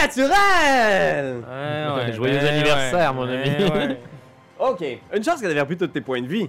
[0.00, 1.44] naturel!
[1.48, 3.48] Ouais, ouais, Joyeux ben anniversaire, mon ami.
[3.48, 4.00] ouais.
[4.58, 6.46] Ok, une chance qu'elle avait repris tous tes points de vie.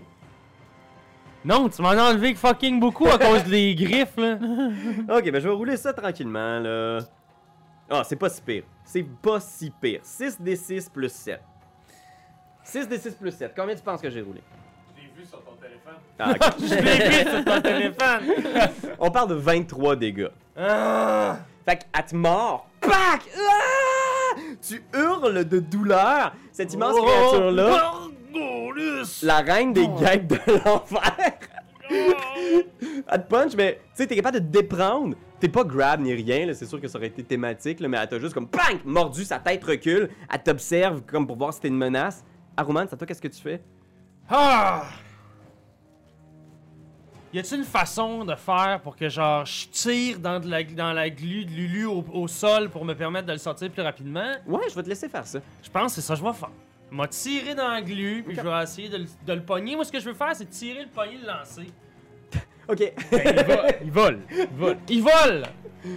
[1.45, 4.37] Non, tu m'en as enlevé fucking beaucoup à cause des griffes, là.
[5.17, 6.99] Ok, ben je vais rouler ça tranquillement, là.
[7.89, 8.63] Ah, c'est pas si pire.
[8.83, 10.01] C'est pas si pire.
[10.03, 11.41] 6 d 6 plus 7.
[12.63, 13.53] 6 d 6 plus 7.
[13.55, 14.41] Combien tu penses que j'ai roulé?
[14.97, 15.95] Je l'ai vu sur ton téléphone.
[16.19, 16.33] Ah.
[16.59, 18.91] Je l'ai vu sur ton téléphone.
[18.99, 20.29] On parle de 23 dégâts.
[20.57, 21.37] Ah!
[21.65, 22.67] Fait qu'elle te mord.
[22.81, 23.21] Pac!
[23.37, 24.35] Ah!
[24.67, 26.33] Tu hurles de douleur.
[26.51, 27.03] Cette immense Oh!
[27.05, 27.93] créature-là,
[29.23, 31.33] la reine des guêpes de l'enfer.
[31.89, 35.15] Elle te punch, mais tu sais, t'es capable de te déprendre.
[35.39, 37.97] T'es pas grab ni rien, là, c'est sûr que ça aurait été thématique, là, mais
[37.97, 38.79] elle t'a juste comme PANG!
[38.85, 40.09] Mordu, sa tête recule.
[40.31, 42.23] Elle t'observe comme pour voir si t'es une menace.
[42.55, 43.61] Aruman, c'est à toi, qu'est-ce que tu fais?
[44.29, 44.83] Ah!
[47.33, 50.91] Y a-t-il une façon de faire pour que genre je tire dans, de la, dans
[50.93, 54.33] la glu de Lulu au, au sol pour me permettre de le sortir plus rapidement?
[54.45, 55.39] Ouais, je vais te laisser faire ça.
[55.63, 56.49] Je pense que c'est ça que je vais faire.
[56.91, 59.75] Je vais tirer dans la glu, puis je vais essayer de, le- de le pogner.
[59.77, 61.67] Moi, ce que je veux faire, c'est tirer le pogner et le lancer.
[62.67, 62.93] Ok.
[63.11, 63.35] Ben,
[63.83, 64.19] il, vole.
[64.31, 64.77] Il vole.
[64.89, 65.43] Il vole!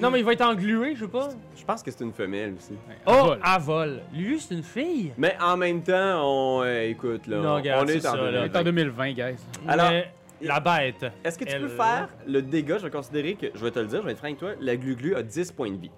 [0.01, 1.29] Non, mais il va être englué, je sais pas.
[1.57, 2.73] Je pense que c'est une femelle aussi.
[3.07, 4.01] Oh, vole.
[4.13, 5.13] Lulu, c'est une fille?
[5.19, 6.63] Mais en même temps, on.
[6.65, 7.37] euh, écoute, là.
[7.37, 8.23] Non, on- regarde, on est en ça, là.
[8.31, 8.41] 2020.
[8.41, 9.37] On est en 2020, guys.
[9.69, 10.13] Alors, Mais
[10.45, 11.05] la bête.
[11.25, 12.79] Est-ce que tu peux faire le dégât?
[12.79, 13.47] Je vais considérer que.
[13.55, 14.51] Je vais te le dire, je vais être franc avec toi.
[14.61, 15.91] La glu-glu a 10 points de vie.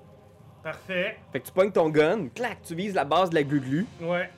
[0.62, 1.18] Parfait.
[1.32, 4.28] Fait que tu pognes ton gun, clac, tu vises la base de la glu-glu, Ouais.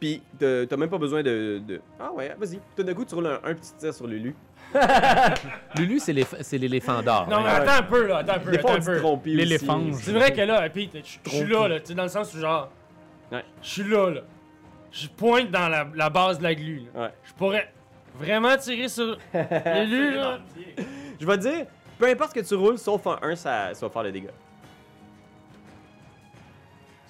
[0.00, 1.60] pis t'as même pas besoin de.
[1.66, 2.58] de- Ah ouais, vas-y.
[2.76, 4.34] Tout d'un coup, tu roules un, un petit tir sur Lulu.
[5.76, 7.28] Lulu, c'est l'éléph- c'est l'éléphant d'or.
[7.28, 7.54] Non, mais hein.
[7.62, 8.18] attends un peu, là.
[8.18, 8.50] Attends un peu.
[8.50, 8.98] Des fois, on attends un dit peu.
[8.98, 9.80] trompi L'éléphant.
[9.88, 10.02] aussi.
[10.02, 12.34] C'est vrai que là, Pete, je je suis là, là, tu sais, dans le sens
[12.34, 12.70] où genre.
[13.30, 13.44] Ouais.
[13.62, 14.20] Je suis là, là.
[14.90, 17.02] Je pointe dans la, la base de la glu, là.
[17.02, 17.10] Ouais.
[17.24, 17.72] Je pourrais
[18.18, 20.38] vraiment tirer sur Lulu, là.
[21.20, 21.66] Je vais te dire,
[21.98, 24.30] peu importe ce que tu roules, sauf un 1, ça, ça va faire le dégât.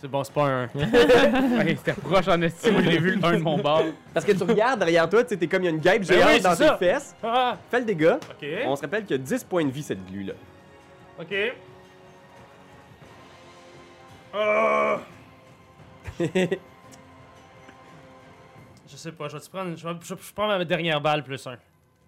[0.01, 0.67] C'est bon, c'est pas un.
[0.75, 3.85] Ouais, c'était proche en estime, l'ai vu le 1 de mon bord.
[4.13, 6.05] Parce que tu regardes derrière toi, tu sais, t'es comme il y a une guêpe
[6.05, 6.77] Ben géante oui, dans c'est tes ça.
[6.77, 7.15] fesses.
[7.23, 7.57] Ah!
[7.71, 8.19] Fais le dégât.
[8.67, 10.35] On se rappelle qu'il y a 10 points de vie cette glu-là.
[11.21, 11.35] Ok.
[14.35, 14.99] Ah!
[19.03, 19.77] Je sais pas, je vais te prendre.
[19.77, 21.57] Je vais, je, je prends ma dernière balle plus un.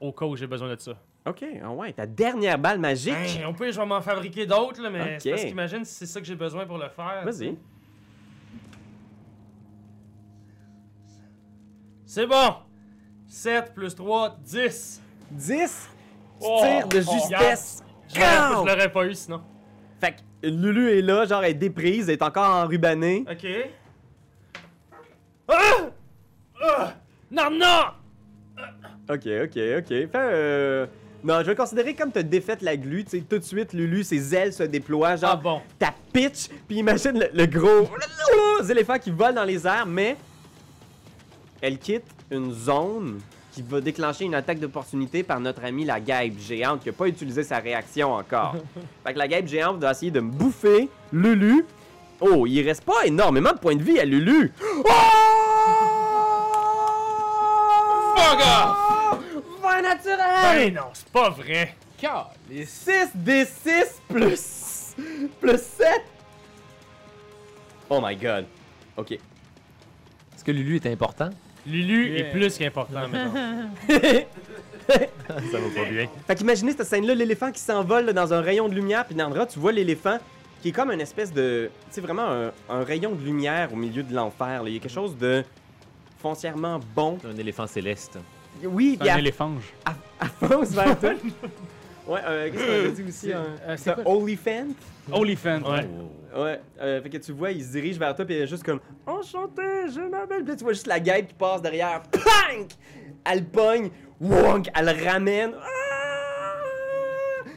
[0.01, 0.93] Au cas où j'ai besoin de ça.
[1.27, 3.13] ok, ah ouais, ta dernière balle magique.
[3.43, 5.37] Hein, au pire, je vais m'en fabriquer d'autres, là, mais c'est Ok.
[5.37, 7.23] parce qu'imagine si c'est ça que j'ai besoin pour le faire.
[7.25, 7.57] Vas-y.
[12.07, 12.55] C'est bon!
[13.27, 15.03] 7 plus 3, 10.
[15.33, 15.89] 10.
[16.41, 17.83] Tu Oh, tires de oh, justesse.
[18.09, 18.63] Je l'aurais- Pow!
[18.67, 19.43] je l'aurais pas eu sinon.
[20.01, 20.13] Fait
[20.43, 23.25] que Lulu est là, genre elle est déprise, elle est encore enrubanée.
[23.29, 23.47] Ok.
[25.49, 25.91] Ah!
[26.67, 26.95] Ah!
[27.31, 28.65] Non, non!
[29.09, 29.89] Ok, ok, ok.
[29.89, 30.87] Fais euh...
[31.23, 34.05] Non, je vais considérer comme t'as défaite la glu, tu sais, tout de suite, Lulu,
[34.05, 35.61] ses ailes se déploient, Ah genre, bon.
[35.79, 37.89] ta pitch, puis imagine le, le gros
[38.71, 40.17] éléphant qui vole dans les airs, mais
[41.63, 43.21] elle quitte une zone
[43.53, 47.07] qui va déclencher une attaque d'opportunité par notre ami la guêpe géante qui a pas
[47.07, 48.57] utilisé sa réaction encore.
[49.07, 51.65] fait que la guêpe géante va essayer de me bouffer Lulu.
[52.21, 54.53] Oh, il reste pas énormément de points de vie à Lulu.
[54.87, 56.04] Oh!
[58.17, 59.19] Fuck off!
[59.63, 60.19] Vin naturel!
[60.69, 61.75] Ben non, c'est pas vrai.
[62.51, 64.95] 6 d 6 plus
[65.41, 65.89] plus 7.
[67.89, 68.45] Oh my god.
[68.97, 69.13] OK.
[69.13, 71.31] Est-ce que Lulu est important?
[71.67, 72.19] Lulu Yeah.
[72.19, 73.71] est plus qu'important maintenant.
[74.89, 76.09] Ça va pas bien.
[76.27, 79.59] Fait qu'imaginez cette scène-là, l'éléphant qui s'envole dans un rayon de lumière, puis Nandra, tu
[79.59, 80.19] vois l'éléphant
[80.61, 81.71] qui est comme une espèce de.
[81.89, 84.63] Tu sais, vraiment un, un rayon de lumière au milieu de l'enfer.
[84.63, 84.69] là.
[84.69, 85.43] Il y a quelque chose de
[86.29, 87.19] foncièrement bon.
[87.31, 88.19] Un éléphant céleste.
[88.65, 89.65] Oui, C'est un éléphange.
[89.85, 91.11] à fonce vers toi.
[92.07, 93.33] Ouais, euh, qu'est-ce qu'on a dit aussi?
[93.33, 93.95] Un, Euh, c'est?
[94.05, 94.67] Oliphant?
[95.11, 95.61] Oliphant.
[95.63, 95.89] Ouais.
[96.37, 98.63] Ouais, euh, fait que tu vois, il se dirige vers toi, puis il est juste
[98.63, 100.43] comme Enchanté, je m'appelle.
[100.43, 102.03] Puis là, tu vois juste la guêpe qui passe derrière.
[102.13, 102.73] Plank!
[103.25, 103.89] Elle pogne,
[104.21, 105.53] wonk, elle le ramène.
[105.59, 105.67] Ah!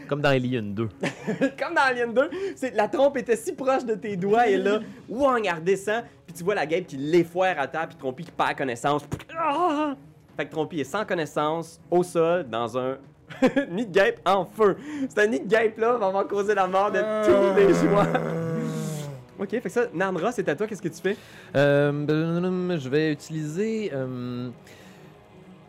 [0.07, 0.89] Comme dans Alien 2.
[1.59, 4.79] Comme dans Alien 2, c'est, la trompe était si proche de tes doigts, et là,
[5.09, 8.31] wong, elle redescend, puis tu vois la guêpe qui l'effoire à terre, puis Trompi qui
[8.31, 9.03] perd connaissance.
[9.37, 9.95] Ah!
[10.35, 12.97] Fait que Trompi est sans connaissance, au sol, dans un
[13.69, 14.77] nid de guêpe en feu.
[15.09, 18.07] C'est un nid de guêpe là, va vraiment causer la mort de tous les joueurs.
[19.39, 21.17] ok, fait que ça, Narnra, c'est à toi, qu'est-ce que tu fais?
[21.55, 23.91] Euh, blablabla, je vais utiliser.
[23.93, 24.49] euh,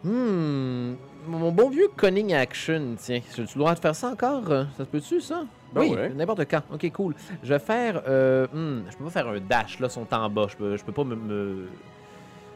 [0.05, 0.97] hmm,
[1.37, 3.21] mon bon vieux Conning Action, tiens.
[3.37, 5.43] J'ai le droit de faire ça encore euh, Ça se peut-tu, ça?
[5.73, 6.09] Ben Oui, ouais.
[6.11, 6.63] n'importe quand.
[6.73, 7.15] Ok, cool.
[7.43, 8.03] Je vais faire.
[8.09, 10.47] Euh, hmm, je peux pas faire un dash, là, sont en bas.
[10.49, 11.69] Je peux, je peux pas me, me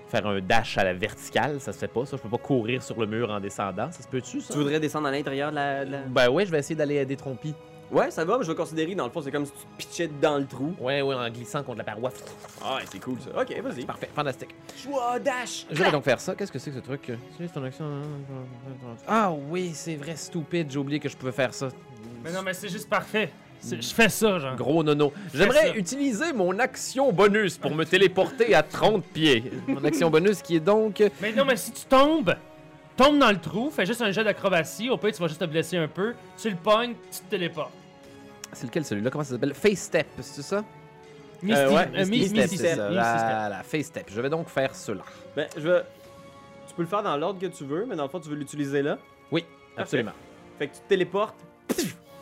[0.08, 2.16] faire un dash à la verticale, ça se fait pas, ça.
[2.16, 3.90] Je peux pas courir sur le mur en descendant.
[3.92, 4.52] Ça se peut-tu, ça?
[4.54, 5.84] Tu voudrais descendre à l'intérieur de la.
[5.84, 7.54] de la- Ben ouais, je vais essayer d'aller aider Trompi.
[7.92, 9.76] Ouais, ça va, mais je vais considérer, dans le fond, c'est comme si tu te
[9.76, 10.74] pitchais dans le trou.
[10.80, 12.10] Ouais, ouais, en glissant contre la paroi.
[12.64, 13.38] Ah, ouais, c'est cool ça.
[13.38, 13.84] Ok, vas-y.
[13.84, 14.54] Parfait, fantastique.
[14.82, 15.66] Choix dash!
[15.70, 16.34] Je vais donc faire ça.
[16.34, 17.12] Qu'est-ce que c'est que ce truc?
[17.34, 17.84] Utilise ton action.
[19.06, 20.70] Ah oui, c'est vrai, stupide.
[20.70, 21.68] J'ai oublié que je pouvais faire ça.
[22.24, 23.30] Mais non, mais c'est juste parfait.
[23.60, 24.56] C'est- Je fais ça, genre.
[24.56, 25.12] Gros nono.
[25.34, 29.52] J'aimerais utiliser mon action bonus pour me téléporter à 30 pieds.
[29.68, 31.02] Mon action bonus qui est donc.
[31.20, 32.34] Mais non, mais si tu tombes,
[32.96, 35.44] tombe dans le trou, fais juste un jet d'acrobatie, au pire tu vas juste te
[35.44, 37.70] blesser un peu, tu le pognes, tu te téléportes.
[38.52, 39.10] C'est lequel celui-là?
[39.10, 39.54] Comment ça s'appelle?
[39.54, 40.64] Face Step, c'est ça?
[41.42, 42.86] Misty, ouais, euh, Misty Mi- Step, Misty Step, Step.
[42.90, 44.06] Voilà, Face Step.
[44.08, 45.02] Je vais donc faire cela.
[45.34, 45.82] Ben, je vais.
[46.68, 48.36] Tu peux le faire dans l'ordre que tu veux, mais dans le fond, tu veux
[48.36, 48.98] l'utiliser là?
[49.30, 49.44] Oui,
[49.76, 50.12] absolument.
[50.58, 51.34] Fait que tu te téléportes,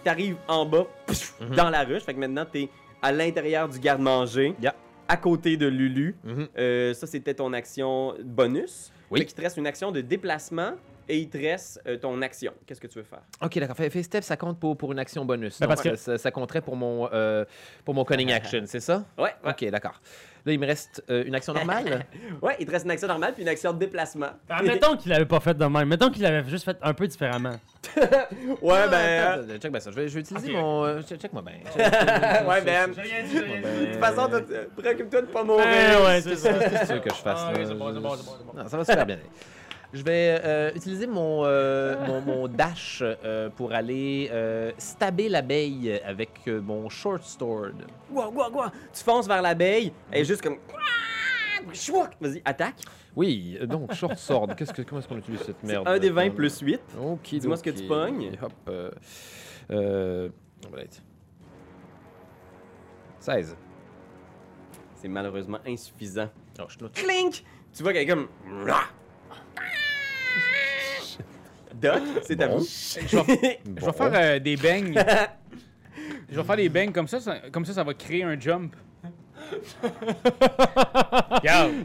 [0.02, 1.56] t'arrives en bas, pff, Mhm.
[1.56, 2.02] dans la ruche.
[2.02, 2.68] Fait que maintenant, t'es
[3.02, 4.74] à l'intérieur du garde-manger, Yeah.
[5.08, 6.16] à côté de Lulu.
[6.24, 6.48] Mhm.
[6.56, 8.90] Euh, ça, c'était ton action bonus.
[9.10, 9.20] Oui.
[9.20, 10.72] Fait qu'il te reste une action de déplacement
[11.10, 12.52] et il te reste euh, ton action.
[12.66, 13.22] Qu'est-ce que tu veux faire?
[13.42, 13.76] Ok, d'accord.
[13.76, 15.58] Fa- Face Step, ça compte pour, pour une action bonus.
[15.60, 17.44] Ben, parce que- ça, ça compterait pour mon, euh,
[17.84, 19.04] pour mon cunning action, c'est ça?
[19.18, 19.50] Ouais, ouais.
[19.50, 20.00] Ok, d'accord.
[20.46, 22.06] Là, il me reste euh, une action normale?
[22.42, 24.30] Ouais, il te reste une action normale puis une action de déplacement.
[24.48, 25.86] Ah, mettons qu'il l'avait pas fait de même.
[25.88, 27.56] Mettons qu'il l'avait juste fait un peu différemment.
[27.96, 29.22] ouais, Ah, ben.
[29.42, 29.90] attends, check bien ça.
[29.90, 30.84] Je vais, je vais utiliser mon.
[30.84, 32.92] euh, check- Check-moi ouais, ben.
[32.94, 34.30] J'ai rien dit, j'ai rien De toute façon,
[34.76, 35.64] préoccupe-toi de pas mourir.
[35.66, 36.52] Ouais, ouais, c'est ça.
[36.86, 37.58] Tu veux que je fasse Ah, là?
[37.58, 38.52] oui, c'est bon, c'est bon, c'est bon, c'est bon.
[38.62, 39.18] Non, ça va super bien.
[39.92, 46.00] Je vais euh, utiliser mon, euh, mon, mon dash euh, pour aller euh, stabber l'abeille
[46.04, 47.72] avec euh, mon short sword.
[48.12, 48.72] Quoi, quoi, quoi?
[48.92, 50.58] Tu fonces vers l'abeille, elle est juste comme.
[52.20, 52.76] Vas-y, attaque.
[53.16, 54.54] Oui, donc short sword.
[54.56, 55.86] Qu'est-ce que, comment est-ce qu'on utilise cette merde?
[55.88, 56.80] Un des 20 plus 8.
[57.02, 58.32] Ok, Dis-moi ce que tu pognes.
[58.40, 58.52] Hop.
[58.68, 58.90] Euh,
[59.72, 60.28] euh,
[60.66, 61.02] on va être-
[63.18, 63.56] 16.
[64.94, 66.28] C'est malheureusement insuffisant.
[66.60, 66.92] Oh, je note.
[66.92, 67.42] Clink!
[67.74, 68.28] Tu vois quelqu'un comme.
[71.80, 72.64] Doc, c'est à vous.
[72.64, 74.94] Je vais, je vais faire euh, des bangs.
[76.30, 78.74] je vais faire des bangs comme ça, ça- comme ça, ça va créer un jump.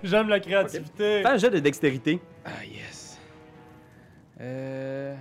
[0.04, 1.22] J'aime la créativité.
[1.22, 2.20] Fais un jeu de dextérité.
[2.46, 3.18] Ah, yes.
[4.42, 5.16] Euh.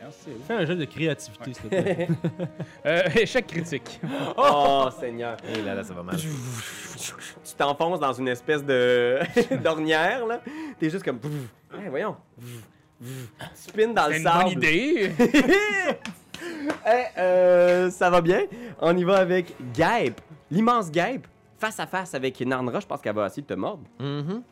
[0.00, 0.28] Merci.
[0.46, 2.08] Fais un jeu de créativité, s'il te plaît.
[2.86, 4.00] Euh, échec critique.
[4.36, 5.36] Oh, Seigneur.
[5.54, 6.16] Et là, là, ça va mal.
[6.16, 6.28] Tu
[7.56, 9.18] t'enfonces dans une espèce de
[9.62, 10.40] d'ornière, là.
[10.78, 11.18] T'es juste comme.
[11.72, 12.16] Hey, voyons.
[13.04, 14.44] Tu spins dans le C'est une sable.
[14.44, 15.10] bonne idée.
[16.84, 18.42] Hey, euh, ça va bien.
[18.80, 20.20] On y va avec Gape.
[20.50, 21.26] L'immense Gape,
[21.58, 22.80] face à face avec Narnra.
[22.80, 23.82] Je pense qu'elle va essayer de te mordre.
[24.00, 24.42] Mhm.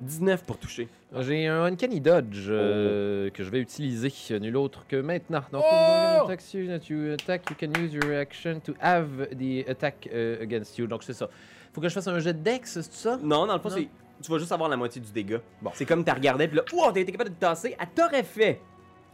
[0.00, 0.88] 19 pour toucher.
[1.20, 5.42] J'ai un Uncanny Dodge euh, que je vais utiliser, nul autre que maintenant.
[5.50, 6.24] Donc, Oh!
[6.24, 9.08] attack you, that you attack, you can use your action to have
[9.38, 10.86] the attack euh, against you.
[10.86, 11.30] Donc, c'est ça.
[11.72, 13.16] Faut que je fasse un jet de dex, c'est ça?
[13.22, 13.76] Non, dans le fond, Non.
[13.76, 13.88] c'est.
[14.22, 15.40] Tu vas juste avoir la moitié du dégât.
[15.60, 15.70] Bon.
[15.74, 17.76] C'est comme t'as regardé, puis là, wow, t'as été capable de te tasser.
[17.78, 18.60] Elle t'aurait fait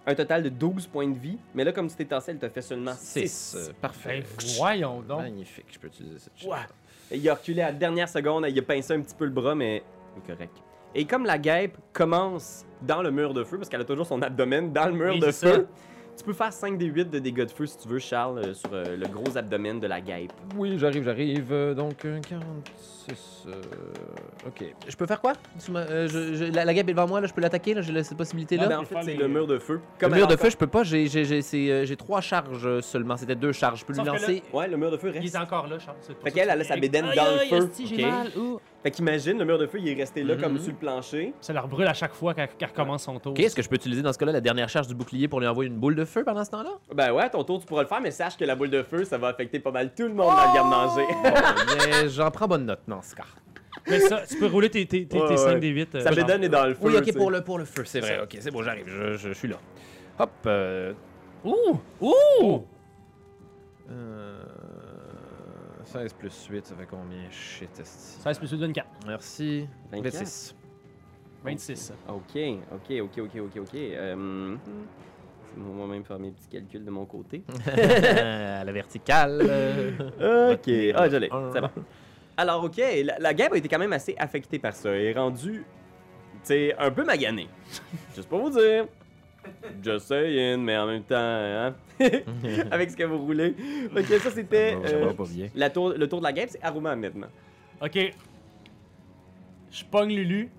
[0.06, 1.38] un total de 12 points de vie.
[1.54, 3.28] Mais là, comme tu t'es tassé, elle t'a fait seulement 6.
[3.28, 3.72] 6.
[3.81, 4.20] parfait.
[4.20, 5.20] Ben, voyons donc.
[5.20, 6.50] Magnifique, je peux utiliser cette chose.
[6.50, 7.16] Ouais.
[7.16, 9.54] Il a reculé à la dernière seconde, il a pincé un petit peu le bras,
[9.54, 9.82] mais
[10.26, 10.56] correct.
[10.94, 14.20] Et comme la guêpe commence dans le mur de feu, parce qu'elle a toujours son
[14.22, 15.66] abdomen dans le mur Oui, de feu,
[16.17, 18.55] tu peux faire 5 des 8 de dégâts de feu si tu veux, Charles, euh,
[18.55, 20.33] sur euh, le gros abdomen de la guêpe.
[20.57, 21.47] Oui, j'arrive, j'arrive.
[21.52, 23.45] Euh, Donc, un 46.
[23.49, 23.52] euh,
[24.47, 24.64] Ok.
[24.88, 25.33] Je peux faire quoi?
[25.75, 27.92] Euh, je- je- la, la guêpe est devant moi, là, je peux l'attaquer, là, j'ai
[27.92, 28.64] la- cette possibilité-là?
[28.66, 29.75] Ah, ben, en fait, c'est les- le mur de feu.
[29.75, 32.21] le Comme mur de feu, je peux pas, j'ai- j'ai j'ai- c'est, euh, j'ai trois
[32.21, 33.16] charges seulement.
[33.16, 33.81] C'était deux charges.
[33.81, 34.42] Je peux lui Sauf là- lancer.
[34.52, 35.35] Ouais, le mur de feu Il reste.
[35.35, 35.97] est encore là, Charles.
[36.00, 37.71] Fait ça qu'elle, que- elle a sa bédaine dans le feu.
[38.83, 40.59] Fait qu'imagine, le mur de feu, il est resté là comme Mhm.
[40.59, 41.33] sur le plancher.
[41.41, 43.31] Ça leur brûle à chaque fois qu'elle recommence son tour.
[43.33, 45.39] Ok, est-ce que je peux utiliser dans ce cas-là la dernière charge du bouclier pour
[45.39, 46.71] lui envoyer une boule de feu pendant ce temps-là?
[46.95, 48.83] Ben ouais, à ton tour, tu pourras le faire, mais sache que la boule de
[48.83, 51.07] feu, ça va affecter pas mal tout le monde dans le garde-manger.
[52.03, 53.23] Mais j'en prends bonne note dans ce cas.
[53.89, 55.37] Mais ça, tu peux rouler tes, tes, tes, Ouais, tes ouais.
[55.39, 56.01] 5 des 8.
[56.01, 56.81] Sa bédaine est dans le feu.
[56.83, 58.17] Oui, ok, pour le, pour le feu, c'est vrai.
[58.17, 58.23] ça.
[58.25, 59.57] Ok, c'est bon, j'arrive, je, je, je suis là.
[60.19, 60.31] Hop.
[60.47, 60.93] Euh,
[61.45, 61.79] Ouh!
[62.01, 62.62] Ouh!
[63.91, 64.43] euh,
[65.92, 67.30] 16 plus 8, ça fait combien?
[67.30, 68.20] Shit, esti.
[68.22, 68.87] 16 plus 8, 24.
[69.06, 69.68] Merci.
[69.90, 70.12] 24.
[70.14, 70.54] 26.
[71.44, 71.92] 26.
[72.08, 72.38] Ok,
[72.72, 73.75] ok, ok, ok, ok, ok.
[73.75, 74.56] Euh,
[75.56, 77.42] je vais moi-même faire mes petits calculs de mon côté.
[77.66, 79.42] à la verticale.
[79.44, 81.02] euh, Ok, ah,
[81.37, 81.50] Un.
[81.52, 81.70] c'est bon.
[82.37, 84.90] Alors, ok, la, la guêpe a été quand même assez affectée par ça.
[84.90, 87.49] Elle est rendue, tu sais, un peu maganée.
[88.14, 88.87] Juste pour vous dire.
[89.82, 91.75] Just saying, mais en même temps, hein,
[92.70, 93.54] avec ce que vous roulez.
[93.96, 95.49] Ok, ça c'était Ça va euh, pas bien.
[95.54, 97.26] la tour, le tour de la guêpe, c'est Aruma maintenant.
[97.80, 97.99] Ok.
[99.70, 100.50] Je pogne Lulu,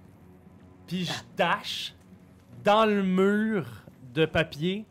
[0.88, 1.94] puis je dash
[2.64, 3.66] dans le mur
[4.14, 4.86] de papier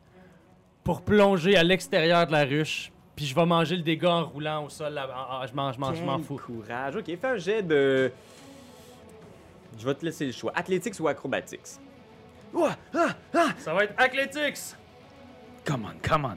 [0.85, 2.91] pour plonger à l'extérieur de la ruche.
[3.17, 4.95] Puis je vais manger le dégât en roulant au sol.
[4.95, 5.07] là.
[5.13, 6.41] Ah, ah, je m'en je m'en- je m'en fous.
[6.45, 6.97] courage.
[6.97, 8.11] Ok, fais un jet de.
[9.79, 10.53] Je vais te laisser le choix.
[10.55, 11.61] Athletics ou acrobatics?
[12.55, 12.77] Ah,
[13.35, 13.49] ah!
[13.59, 14.77] Ça va être Athletics!
[15.65, 16.37] Come on, come on.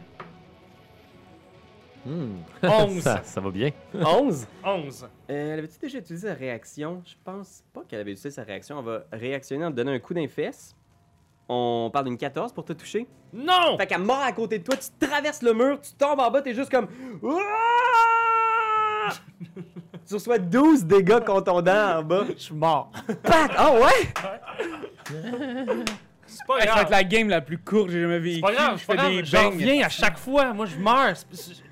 [2.10, 2.38] Hmm.
[2.62, 3.00] 11.
[3.01, 3.72] ça, ça va bien.
[3.93, 4.48] 11.
[4.63, 5.03] 11.
[5.03, 7.01] Euh, elle avait-tu déjà utilisé sa réaction?
[7.05, 8.79] Je pense pas qu'elle avait utilisé sa réaction.
[8.79, 10.75] Elle va réactionner en te donnant un coup d'un fesse.
[11.50, 13.07] On parle d'une 14 pour te toucher.
[13.34, 13.77] Non!
[13.77, 16.41] Fait qu'elle mord à côté de toi, tu traverses le mur, tu tombes en bas,
[16.41, 16.88] t'es juste comme.
[20.07, 22.25] Tu reçois 12 dégâts contondants en bas.
[22.36, 22.91] Je suis mort.
[23.24, 23.51] Pac!
[23.57, 24.13] Ah ouais?
[26.27, 26.81] C'est pas Hey, ça va grave.
[26.83, 28.35] être la game la plus courte que j'ai jamais vécue.
[28.35, 29.12] C'est pas grave, Je fais grave.
[29.12, 30.53] des J'en reviens à chaque fois.
[30.53, 31.15] Moi, je meurs.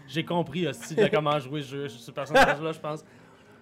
[0.07, 3.03] J'ai compris aussi de comment jouer ce jeu, ce personnage-là, je pense.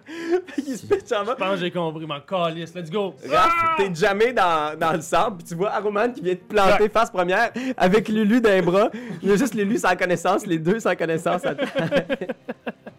[0.58, 1.34] Il se pitch en bas.
[1.38, 2.04] Je pense que j'ai compris.
[2.06, 2.74] Mon calice.
[2.74, 3.14] Let's go.
[3.30, 6.88] Raph, t'es jamais dans, dans le sable, puis tu vois Aroman qui vient te planter
[6.88, 8.90] face première avec Lulu d'un bras.
[9.22, 11.46] Il y a juste Lulu sans connaissance, les deux sans connaissance.
[11.46, 11.54] à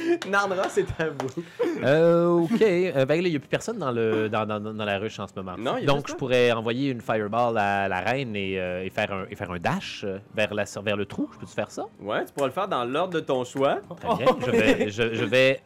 [0.28, 1.42] Nandra, c'est à vous.
[1.84, 2.62] Euh, ok.
[2.62, 5.26] Euh, ben il n'y a plus personne dans, le, dans, dans, dans la ruche en
[5.26, 5.56] ce moment.
[5.58, 9.24] Non, Donc, je pourrais envoyer une fireball à la reine et, euh, et faire, un,
[9.30, 10.04] et faire un dash
[10.34, 11.28] vers, la, vers le trou.
[11.32, 11.86] Je peux-tu faire ça?
[12.00, 13.80] Ouais, tu pourras le faire dans l'ordre de ton choix.
[14.00, 14.36] Très bien.
[14.44, 15.60] Je vais, je, je vais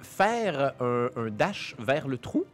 [0.00, 2.44] faire un, un dash vers le trou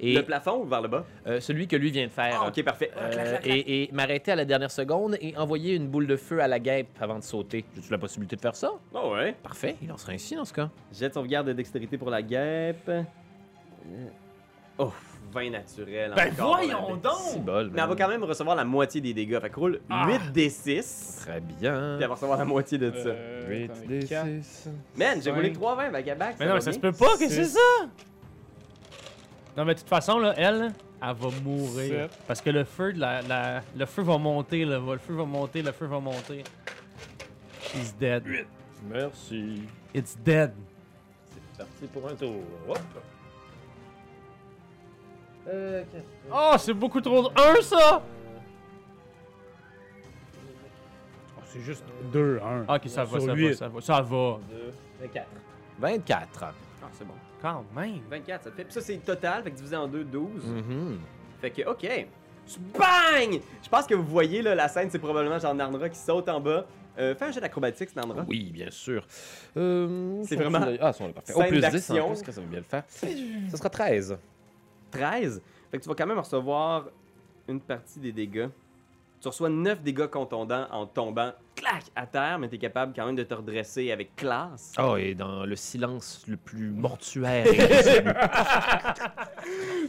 [0.00, 1.04] et Le plafond ou vers le bas?
[1.26, 2.40] euh, celui que lui vient de faire.
[2.42, 2.90] Ah, ok, parfait.
[2.96, 3.46] Euh, Clac, clac, clac.
[3.46, 6.58] et et m'arrêter à la dernière seconde et envoyer une boule de feu à la
[6.58, 7.64] guêpe avant de sauter.
[7.74, 8.72] J'ai-tu la possibilité de faire ça?
[8.94, 9.34] Oh ouais.
[9.42, 10.68] Parfait, il en sera ainsi dans ce cas.
[10.92, 12.90] Jet de sauvegarde de dextérité pour la guêpe.
[14.78, 14.92] Oh,
[15.32, 16.12] 20 naturel.
[16.14, 17.44] Ben encore, voyons donc!
[17.44, 17.70] bol.
[17.72, 19.40] Mais elle va quand même recevoir la moitié des dégâts.
[19.40, 20.06] Fait que roule Ah.
[20.08, 21.22] 8 des 6.
[21.26, 21.94] Très bien.
[21.96, 23.08] Puis elle va recevoir la moitié de ça.
[23.08, 24.26] Euh, attendez, quatre.
[24.96, 25.54] Man, j'ai roulé cinq.
[25.54, 26.36] 3 20 back à back.
[26.38, 27.86] Mais non, mais ça se peut pas, qu'est-ce que c'est ça?
[29.56, 30.72] Non, mais de toute façon, là, elle,
[31.02, 32.08] elle va mourir.
[32.10, 32.18] Sept.
[32.26, 35.24] Parce que le feu, de la, la- le feu va monter, là, le feu va
[35.24, 36.44] monter, le feu va monter.
[37.62, 38.22] She's dead.
[38.88, 39.62] Merci.
[39.94, 40.52] It's dead.
[41.30, 42.42] C'est parti pour un tour.
[42.68, 42.78] Hop.
[45.48, 45.84] Euh,
[46.32, 47.30] Oh, c'est beaucoup trop.
[47.30, 48.02] Un, ça!
[51.38, 52.64] Oh, c'est juste 2, 1.
[52.68, 53.80] Ah, ok, ça va, ça va, ça va.
[53.80, 54.38] Ça va.
[55.00, 55.26] 24.
[55.78, 56.44] 24.
[56.44, 56.52] Ah,
[56.92, 57.14] c'est bon.
[57.42, 58.00] Quand même.
[58.10, 58.64] 24, ça te fait.
[58.64, 60.28] Puis ça, c'est total, fait que divisé en 2, 12.
[60.44, 60.98] Mhm.
[61.40, 62.06] Fait que, ok.
[62.46, 63.40] Tu bang!
[63.62, 66.40] Je pense que vous voyez là, la scène, c'est probablement genre Nandra qui saute en
[66.40, 66.64] bas.
[66.98, 68.24] Euh, fais un jet d'acrobatique, Nandra.
[68.28, 69.06] Oui, bien sûr.
[69.56, 70.72] Euh, C'est vraiment là?
[70.80, 71.34] Ah, ils sont là, parfait.
[71.34, 72.06] Au plus 10, d'action.
[72.06, 72.84] en plus, que ça va bien le faire.
[72.88, 74.16] Ça sera 13.
[74.92, 75.42] 13.
[75.70, 76.86] Fait que tu vas quand même recevoir
[77.48, 78.48] une partie des dégâts.
[79.20, 83.16] Tu reçois 9 dégâts contondants en tombant, clac, à terre, mais t'es capable quand même
[83.16, 84.72] de te redresser avec classe.
[84.78, 87.46] Oh, et dans le silence le plus mortuaire.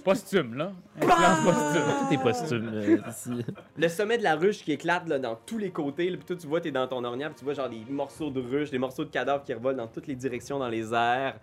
[0.04, 0.72] Posthume, là.
[1.00, 1.84] Posthume.
[2.08, 3.46] Tout est posthume euh, ici.
[3.78, 6.10] Le sommet de la ruche qui éclate là, dans tous les côtés.
[6.10, 8.30] Là, puis toi, tu vois, t'es dans ton ornière, puis tu vois genre des morceaux
[8.30, 11.40] de ruche, des morceaux de cadavres qui revolent dans toutes les directions dans les airs.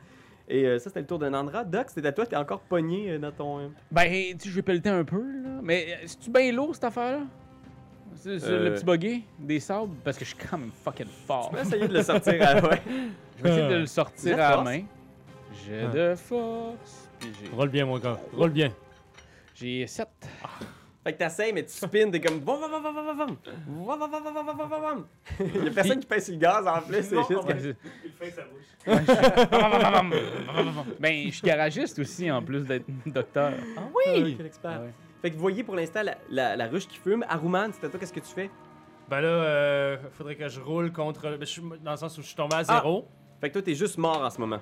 [0.48, 1.64] Et euh, ça, c'était le tour de Nandra.
[1.64, 3.58] Doc, c'était à toi, t'es encore pogné euh, dans ton.
[3.60, 5.60] euh, Ben, tu sais, je vais pelleter un peu, là.
[5.62, 7.22] Mais euh, c'est-tu bien lourd, cette affaire-là?
[8.16, 8.64] C'est c'est Euh.
[8.70, 9.94] le petit buggy des sables?
[10.04, 11.50] Parce que je suis quand même fucking fort.
[11.50, 12.54] Tu peux essayer de le sortir à.
[12.60, 12.82] Ouais.
[13.38, 14.82] Je vais essayer de le sortir à la main.
[15.66, 15.88] J'ai Ah.
[15.88, 17.08] de force.
[17.18, 18.18] Puis j'ai- Roule bien, mon gars.
[18.36, 18.70] Roule bien.
[19.54, 20.08] j'ai 7.
[21.04, 22.38] Fait que t'essayes, mais tu spins, t'es comme.
[22.40, 23.36] Vam, vam, vam, vam, vam, vam.
[23.68, 25.06] Vam, vam, vam, vam, vam, vam, vam, vam.
[25.38, 28.10] Il y a personne qui pèse sur le gaz en plus, c'est juste ben, Il
[28.12, 28.62] fait sa bouche.
[31.26, 33.52] je suis garagiste aussi, en plus d'être docteur.
[33.76, 34.22] Ah oui!
[34.22, 34.34] oui!
[34.38, 34.80] Quel expert.
[35.24, 35.30] Ouais.
[35.30, 37.24] Fait que vous voyez pour l'instant la, la, la ruche qui fume.
[37.28, 38.50] Aruman, c'est à toi, qu'est-ce que tu fais?
[39.08, 41.22] Ben là, euh, faudrait que je roule contre.
[41.22, 43.06] ben, je suis dans le sens où je suis tombé à zéro.
[43.40, 44.58] Fait que toi, t'es juste mort en ce moment.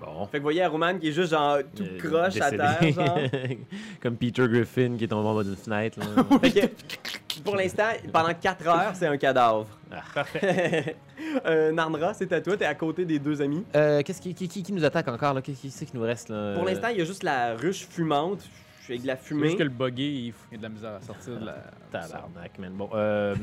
[0.00, 0.26] Bon.
[0.26, 2.92] Fait que vous voyez Aruman qui est juste genre tout Euh, croche à décédé.
[2.94, 3.18] terre, genre.
[4.02, 5.98] Comme Peter Griffin qui est tombé en bas d'une fenêtre.
[6.00, 6.38] Là.
[6.42, 9.66] fait que pour l'instant, pendant 4 heures, c'est un cadavre.
[10.14, 10.96] Parfait.
[11.46, 13.64] euh, Nandra, c'est à toi, t'es à côté des deux amis.
[13.76, 15.42] Euh, qu'est-ce qui, qui, qui, qui nous attaque encore là?
[15.42, 16.54] Qu'est-ce qui, c'est qui nous reste là?
[16.54, 18.44] Pour l'instant, il y a juste la ruche fumante,
[18.92, 19.46] avec de la fumée.
[19.46, 21.46] juste que le buggy, il f- il y a de la misère à sortir de
[21.46, 21.56] la.
[21.90, 22.72] Tabarnak, man.
[22.74, 23.34] Bon, euh...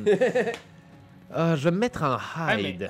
[1.36, 2.18] euh, je vais me mettre en
[2.56, 2.90] mais- hide.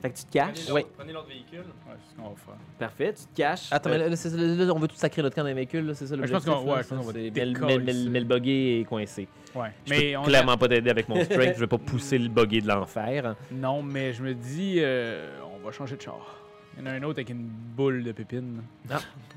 [0.00, 0.70] Fait que tu te caches.
[0.70, 0.86] Ouais.
[0.96, 1.58] Prenez l'autre véhicule.
[1.58, 2.54] Ouais, c'est ce qu'on va faire.
[2.78, 3.66] Parfait, tu te caches.
[3.72, 5.48] Attends, Euh, mais là, là, c'est- là, là, on veut tout sacrer notre camp dans
[5.48, 6.54] les véhicules, là, c'est ça je pense l'objectif?
[6.54, 8.84] qu'on- là, ouais, je ça, pense qu'on va c'est- mais, le- mais- mais buggy est
[8.84, 9.26] coincé.
[9.56, 9.72] Ouais.
[9.86, 12.28] Je Mais peux on clairement pas t'aider avec mon strength, je vais pas pousser le
[12.28, 13.34] buggy de l'enfer.
[13.50, 16.42] Non, mais je me dis, euh, on va changer de char.
[16.80, 18.62] Il y en a un autre avec une boule de pépines.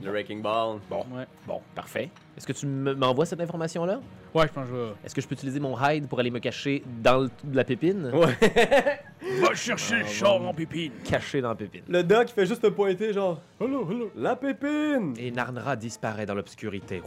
[0.03, 0.77] Le Wrecking Ball.
[0.89, 1.25] Bon, Ouais.
[1.47, 2.11] bon, parfait.
[2.37, 3.99] Est-ce que tu me- m'envoies cette information-là?
[4.35, 4.91] Ouais, je pense que je vais.
[5.03, 8.11] Est-ce que je peux utiliser mon hide pour aller me cacher dans le- la pépine?
[8.13, 8.37] Ouais.
[9.41, 10.91] Va chercher le char en pépine.
[11.03, 11.81] Caché dans la pépine.
[11.89, 13.41] Le doc il fait juste te pointer, genre.
[13.59, 14.11] Hello, hello.
[14.15, 15.15] La pépine!
[15.17, 17.01] Et Narnra disparaît dans l'obscurité.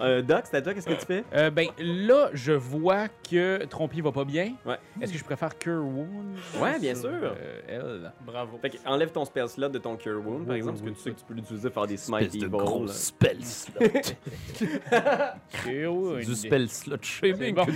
[0.00, 1.24] Euh, Doc, c'est à toi, qu'est-ce que tu fais?
[1.34, 4.52] Euh, ben là, je vois que Trompier va pas bien.
[4.64, 4.76] Ouais.
[5.00, 6.38] Est-ce que je préfère Cure Wounds?
[6.60, 7.10] Ouais, bien sûr.
[7.12, 8.12] euh, elle.
[8.24, 8.58] Bravo.
[8.62, 10.98] Fait que enlève ton spell slot de ton Cure Wound, par exemple, oui, parce que
[10.98, 12.92] tu sais que tu peux l'utiliser pour faire des Smite Espèce de gros là.
[12.92, 13.86] spell slot.
[16.20, 17.54] Du spell slot C'est shaming.
[17.54, 17.66] bon.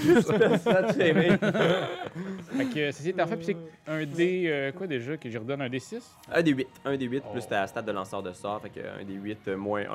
[0.59, 1.31] Ça, tu aimé.
[2.57, 3.57] fait que c'est en fait, puis c'est
[3.93, 6.01] un dé, euh, quoi déjà, que je redonne un D6?
[6.33, 6.67] Un des 8.
[6.85, 7.33] Un des 8 Oh.
[7.33, 8.61] plus ta stat de lanceur de sort.
[8.61, 9.87] Fait que un des 8 euh, moins 1.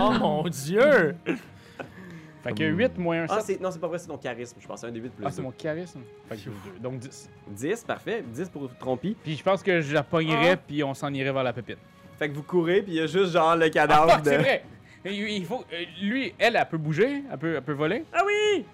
[0.00, 0.71] Oh mon dieu!
[2.42, 3.42] Fait que 8 moins 1, ah, 7.
[3.44, 4.56] c'est, non, c'est pas vrai, c'est ton charisme.
[4.60, 5.42] Je pense un des 8 plus Ah, c'est 2.
[5.44, 6.00] mon charisme.
[6.28, 7.30] Fait que deux, donc 10.
[7.46, 8.24] 10, parfait.
[8.26, 9.16] 10 pour Trompi.
[9.22, 10.56] Puis je pense que je la pognerais, Ah.
[10.56, 11.78] puis on s'en irait vers la pépite.
[12.18, 14.28] Fait que vous courez, puis il y a juste genre le Ah, cadavre fuck, de.
[14.30, 14.64] c'est vrai!
[15.04, 18.04] Il il faut, euh, lui, elle, elle peut bouger, elle peut, elle peut voler.
[18.12, 18.64] Ah oui!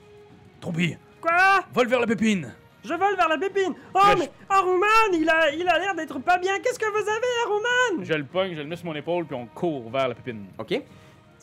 [0.60, 1.60] Trompi, Quoi?
[1.72, 2.54] vole vers la pépine!
[2.84, 3.74] Je vole vers la pépine!
[3.94, 6.58] Oh, mais Aruman, il a, il a l'air d'être pas bien.
[6.60, 8.04] Qu'est-ce que vous avez, Aruman?
[8.04, 10.46] Je le pogne, je le mets sur mon épaule, puis on court vers la pépine.
[10.58, 10.80] Ok.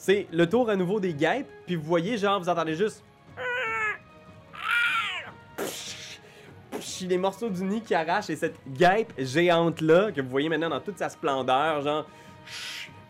[0.05, 3.03] C'est le tour à nouveau des guêpes, puis vous voyez, genre, vous entendez juste.
[7.01, 10.79] Les morceaux du nid qui arrachent et cette guêpe géante-là, que vous voyez maintenant dans
[10.79, 12.07] toute sa splendeur, genre.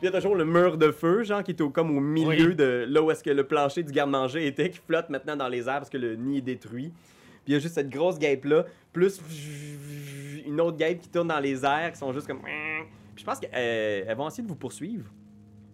[0.01, 2.47] Il y a toujours le mur de feu, genre, qui est au, comme au milieu
[2.51, 2.55] Oui.
[2.55, 5.67] de là où est-ce que le plancher du garde-manger était, qui flotte maintenant dans les
[5.67, 6.93] airs parce que le nid est détruit.
[7.43, 9.19] Puis il y a juste cette grosse guêpe-là, plus
[10.45, 12.39] une autre guêpe qui tourne dans les airs, qui sont juste comme.
[12.39, 12.53] Puis
[13.17, 15.03] je pense qu'elles vont essayer de vous poursuivre.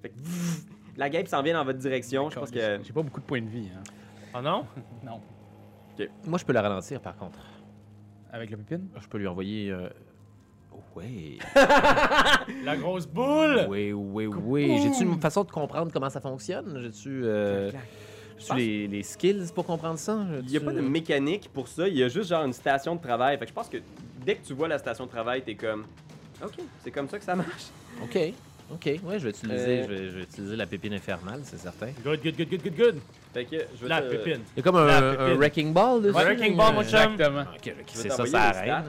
[0.02, 0.16] Fait que
[0.98, 2.30] la guêpe s'en vient dans votre direction.
[2.30, 2.80] Je pense que.
[2.84, 3.84] J'ai pas beaucoup de points de vie, hein.
[4.36, 4.66] Oh non?
[5.06, 5.20] Non.
[6.26, 7.40] Moi, je peux la ralentir, par contre.
[8.32, 8.88] Avec la pépine?
[9.00, 9.70] Je peux lui envoyer...
[9.72, 9.88] euh,
[10.96, 11.38] Ouais.
[12.66, 13.66] La grosse boule!
[13.70, 14.80] Oui, oui, oui.
[14.82, 16.80] J'ai-tu une façon de comprendre comment ça fonctionne?
[16.82, 17.72] J'ai-tu euh,
[18.56, 20.26] les, les skills pour comprendre ça?
[20.42, 22.96] Il n'y a pas de mécanique pour ça, il y a juste genre une station
[22.96, 23.38] de travail.
[23.38, 23.78] Fait que je pense que
[24.26, 25.86] dès que tu vois la station de travail, t'es comme.
[26.44, 27.68] Ok, c'est comme ça que ça marche.
[28.04, 28.34] OK.
[28.74, 28.86] OK.
[29.04, 29.84] Ouais, je vais utiliser, Euh.
[29.84, 31.88] je vais, je vais utiliser la pépine infernale, c'est certain.
[32.04, 32.96] Good, good, good, good, good, good.
[33.34, 34.42] Fait que je vais La te- pépine.
[34.56, 35.38] Il y a comme un, La un pépine.
[35.38, 36.16] wrecking ball dessus.
[36.16, 37.12] Ouais, wrecking ball, mon chum.
[37.14, 37.42] Exactement.
[37.42, 38.86] OK, OK, Je c'est ça, t'envoyer ça les arrête.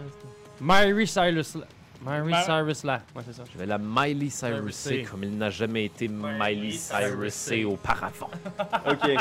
[0.60, 1.56] Miley Cyrus.
[2.04, 3.00] Miley Ma- Cyrus là.
[3.14, 3.44] Ouais, c'est ça.
[3.52, 5.02] Je vais la Miley Cyrus Cyrusée.
[5.04, 7.64] comme il n'a jamais été Miley Cyrusée Cyrusée.
[7.64, 8.30] auparavant.
[8.90, 9.02] Ok.
[9.06, 9.16] fait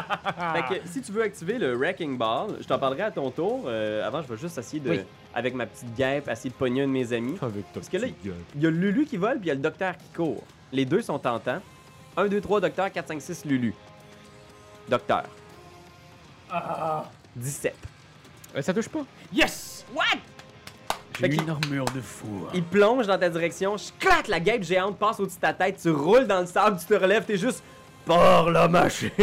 [0.81, 3.65] que si tu veux activer le Wrecking Ball, je t'en parlerai à ton tour.
[3.67, 4.89] Euh, avant, je vais juste essayer de.
[4.89, 4.99] Oui.
[5.33, 7.37] Avec ma petite guêpe, essayer de pogner un de mes amis.
[7.73, 9.95] Parce que là, il y a Lulu qui vole, puis il y a le docteur
[9.95, 10.43] qui court.
[10.73, 11.61] Les deux sont tentants.
[12.17, 13.73] 1, 2, 3, docteur, 4, 5, 6, Lulu.
[14.89, 15.23] Docteur.
[17.35, 17.75] 17.
[18.57, 19.05] Euh, ça touche pas?
[19.31, 19.85] Yes!
[21.19, 22.47] J'ai une armure de fou.
[22.53, 25.77] Il plonge dans ta direction, je claque, la guêpe géante passe au-dessus de ta tête,
[25.81, 27.63] tu roules dans le sable, tu te relèves, t'es juste
[28.05, 29.11] par la machine.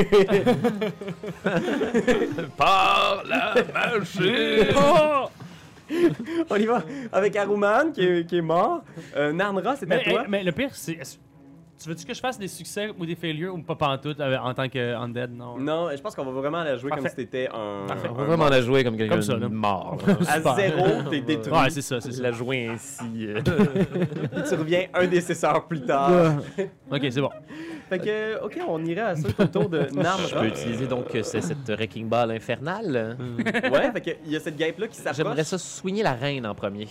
[2.57, 4.74] Par la machine!
[4.77, 5.27] Oh!
[6.51, 8.83] On y va avec Aruman qui est, qui est mort.
[9.16, 10.22] Euh, Narnra, c'est à Mais, toi.
[10.22, 10.98] hey, mais le pire, c'est.
[11.81, 14.53] Tu veux-tu que je fasse des succès ou des failures ou pas pantoute euh, en
[14.53, 15.31] tant que undead?
[15.33, 15.57] Non.
[15.59, 17.87] Non, je pense qu'on va vraiment la jouer comme si t'étais un.
[17.87, 18.09] Parfait.
[18.09, 19.97] On un va vraiment la jouer comme quelqu'un Comme ça, de mort.
[20.29, 21.53] À zéro, t'es détruit.
[21.57, 22.23] Ouais, c'est ça, c'est ça.
[22.23, 23.05] la jouer ainsi.
[23.29, 23.41] euh.
[24.49, 26.11] Tu reviens un décesseur plus tard.
[26.91, 27.31] Ok, c'est bon.
[27.88, 30.41] Fait que, ok, on irait à ça autour de Je Narnra.
[30.41, 33.17] peux utiliser donc euh, c'est cette wrecking ball infernale.
[33.73, 35.17] Ouais, fait que il y a cette guêpe-là qui s'approche.
[35.17, 36.88] J'aimerais ça soigner la reine en premier.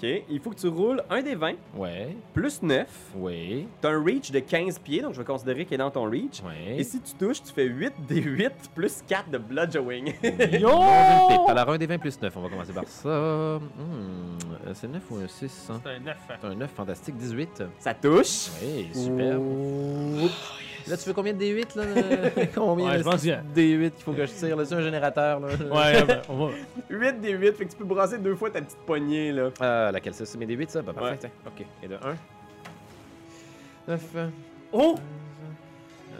[0.00, 2.86] Ok, il faut que tu roules un des 20 Ouais, plus 9.
[3.16, 6.04] oui, T'as un reach de 15 pieds, donc je vais considérer qu'il est dans ton
[6.08, 6.40] reach.
[6.44, 6.76] ouais.
[6.78, 10.14] Et si tu touches, tu fais 8 des 8 plus 4 de bludgeoning.
[10.60, 10.68] Yo!
[11.48, 13.58] Alors, un des 20 plus 9, on va commencer par ça.
[13.58, 15.80] Hmm, c'est 9 ou un 6 hein?
[15.82, 16.16] C'est un 9.
[16.40, 17.64] C'est un 9, fantastique, 18.
[17.80, 18.50] Ça touche.
[18.62, 19.38] Oui, super.
[20.88, 24.02] Là, tu fais combien de D8 là Combien Ouais, de je pense que- D8 qu'il
[24.04, 24.64] faut que je tire là?
[24.64, 26.52] C'est un générateur là Ouais, ben, on va.
[26.90, 29.50] 8 des 8, fait que tu peux brasser deux fois ta petite poignée là.
[29.60, 30.24] Euh, laquelle ça?
[30.26, 30.82] C'est mes D8 ça?
[30.82, 31.10] Bah, parfait.
[31.10, 31.18] Ouais.
[31.18, 31.30] tiens.
[31.46, 31.66] Ok.
[31.82, 31.98] Et de 1.
[33.88, 34.16] 9.
[34.72, 34.96] Oh!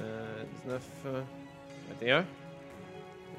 [0.00, 0.82] Euh, 19.
[1.06, 1.20] euh,
[2.00, 2.24] 21.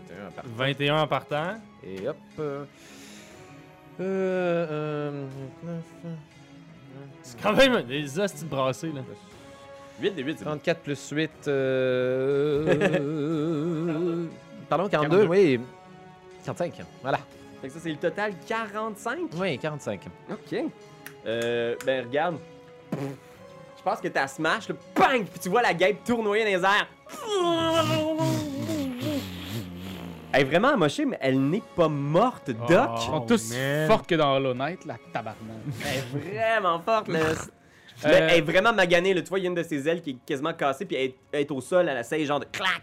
[0.09, 0.43] 21 à part.
[0.55, 1.55] 21 en partant.
[1.83, 2.17] Et hop.
[2.39, 2.63] Euh,
[3.99, 5.25] euh, euh,
[5.63, 5.83] 29.
[7.23, 9.01] C'est quand même des hosties brassés, là.
[10.01, 10.51] 8 des 8, c'est bon.
[10.51, 11.31] 34 plus 8.
[11.47, 12.65] Euh...
[14.69, 15.27] Pardon, 42, 42.
[15.27, 15.59] oui.
[16.45, 16.73] 45.
[17.01, 17.19] Voilà.
[17.61, 19.19] Fait que ça, c'est le total 45.
[19.37, 20.01] Oui, 45.
[20.31, 20.55] Ok.
[21.25, 22.37] Euh, ben regarde.
[22.91, 25.25] Je pense que t'as smash, là, bang!
[25.25, 26.87] Puis tu vois la guêpe tournoyer dans les airs.
[30.31, 32.89] Elle est vraiment amochée, mais elle n'est pas morte, Doc.
[32.97, 33.51] Ils sont Oh, tous
[34.07, 35.37] que dans Hollow Knight, la tabarnak.
[35.83, 36.01] Elle est
[36.35, 37.19] vraiment forte, là.
[38.03, 39.21] Là, Euh, elle est vraiment maganée, là.
[39.21, 41.03] Tu vois, il y a une de ses ailes qui est quasiment cassée, puis elle
[41.09, 42.81] est, elle est au sol, elle essaye genre de clac.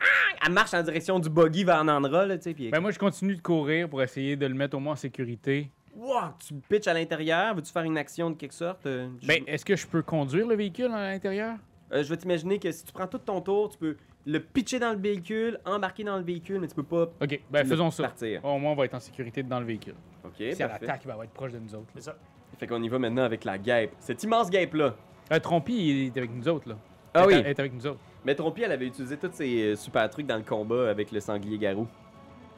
[0.00, 0.04] Ah!
[0.46, 2.70] Elle marche en direction du buggy vers Nandra, là, tu sais, puis...
[2.70, 5.70] Ben moi, je continue de courir pour essayer de le mettre au moins en sécurité.
[5.96, 8.84] Wow, tu pitches à l'intérieur, veux-tu faire une action de quelque sorte?
[8.86, 11.56] euh, Ben, est-ce que je peux conduire le véhicule à l'intérieur?
[11.92, 13.96] Euh, je vais t'imaginer que si tu prends tout ton tour, tu peux
[14.26, 17.64] le pitcher dans le véhicule, embarquer dans le véhicule, mais tu peux pas Ok, ben
[17.64, 18.02] faisons ça.
[18.04, 18.44] partir.
[18.44, 19.94] Au moins, on va être en sécurité dans le véhicule.
[20.24, 20.84] Ok, si elle parfait.
[20.86, 21.86] attaque, ben, elle va être proche de nous autres.
[21.94, 22.16] C'est ça.
[22.58, 23.92] Fait qu'on y va maintenant avec la guêpe.
[23.98, 24.94] Cette immense guêpe-là.
[25.32, 26.76] Euh, Trompi, il est avec nous autres, là.
[27.14, 27.34] Ah Elle oui.
[27.34, 27.98] est- Elle est avec nous autres.
[28.24, 31.20] Mais Trompi, elle avait utilisé tous ses euh, super trucs dans le combat avec le
[31.20, 31.86] sanglier garou.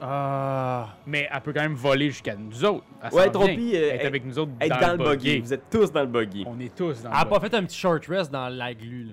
[0.01, 0.89] Ah.
[1.07, 2.85] Mais elle peut quand même voler jusqu'à nous autres.
[3.03, 5.41] Elle Ouais, Trompi, euh, elle est avec nous autres Être dans, le buggy.
[5.41, 6.45] Vous êtes tous dans le buggy.
[6.47, 7.51] On est tous dans Elle a le pas buggy.
[7.51, 9.13] fait un petit short rest dans la glu, là.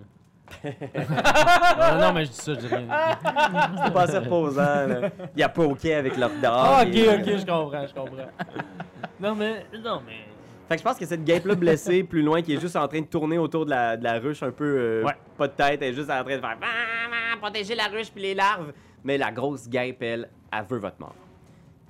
[0.64, 2.86] non, non, mais je dis ça, je dis rien.
[3.86, 5.10] C'est pas assez reposant, là.
[5.36, 6.82] Il y a pas OK avec leur Ah, dard.
[6.82, 8.28] ok, ok, je comprends, je comprends.
[9.20, 9.66] Non, mais.
[9.84, 10.26] Non, mais.
[10.70, 13.02] Fait que je pense que cette guêpe-là blessée, plus loin, qui est juste en train
[13.02, 15.14] de tourner autour de la, de la ruche, un peu euh, Ouais.
[15.38, 16.66] pas de tête, elle est juste en train de faire Ah,
[17.34, 18.72] ah, protéger la ruche puis les larves.
[19.04, 21.16] Mais la grosse guêpe, elle, elle veut votre mort.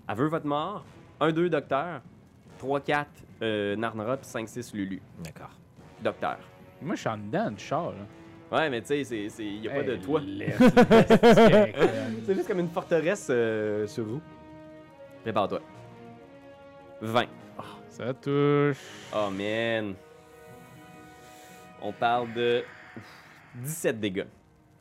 [0.10, 0.84] Elle veut votre mort.
[1.22, 2.02] 1-2 docteur.
[2.60, 3.06] 3-4
[3.44, 5.02] euh, Narnara puis 5-6 Lulu.
[5.24, 5.52] D'accord.
[6.02, 6.38] Docteur.
[6.82, 8.58] Moi, je suis en dedans du char, là.
[8.58, 10.22] Ouais, mais tu sais, c'est- c'est- il y a pas de toit.
[12.26, 14.22] C'est juste comme une forteresse euh, sur roue.
[15.24, 15.60] Prépare-toi.
[17.02, 17.26] 20.
[17.94, 18.80] Ça touche.
[19.16, 19.94] Oh man.
[21.80, 22.64] On parle de
[22.98, 23.04] ouf,
[23.64, 24.26] 17 dégâts.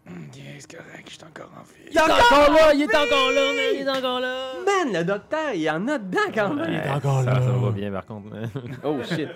[0.09, 1.91] Ok, c'est correct, je suis encore en vie.
[1.91, 4.53] Il est encore là, il est encore là, il est encore là.
[4.67, 6.75] Man, le docteur, il y en a dedans quand même.
[6.75, 7.41] est encore ça, là.
[7.41, 8.29] ça va bien par contre.
[8.85, 9.29] Oh shit.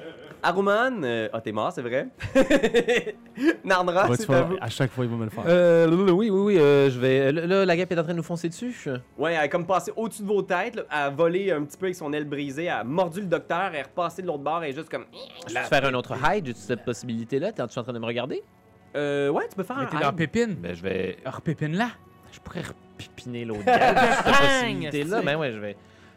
[0.42, 2.08] Aruman, euh, ah t'es mort, c'est vrai.
[3.64, 4.56] Narnra, c'est à vous.
[4.60, 5.44] à chaque fois, il va me le faire.
[5.46, 7.32] Euh, oui, oui, oui, euh, je vais.
[7.32, 8.88] Là, la guêpe est en train de nous foncer dessus.
[9.16, 11.86] Ouais, elle a comme passé au-dessus de vos têtes, elle a volé un petit peu
[11.86, 14.62] avec son aile brisée, elle a mordu le docteur, elle est repassée de l'autre bord,
[14.62, 15.06] elle est juste comme.
[15.48, 17.52] Je peux faire un autre hide, j'ai cette possibilité-là.
[17.52, 18.42] T'es en train de me regarder?
[18.96, 19.86] Euh, ouais, tu peux faire Mais un.
[19.86, 20.12] t'es dans.
[20.12, 20.54] Pépine.
[20.54, 21.18] Ben, je vais.
[21.24, 21.90] Alors, Pépine là.
[22.32, 23.76] Je pourrais repipiner l'autre guêpe.
[24.24, 25.18] cette possibilité-là.
[25.20, 25.76] c'est- Ben, ouais, je vais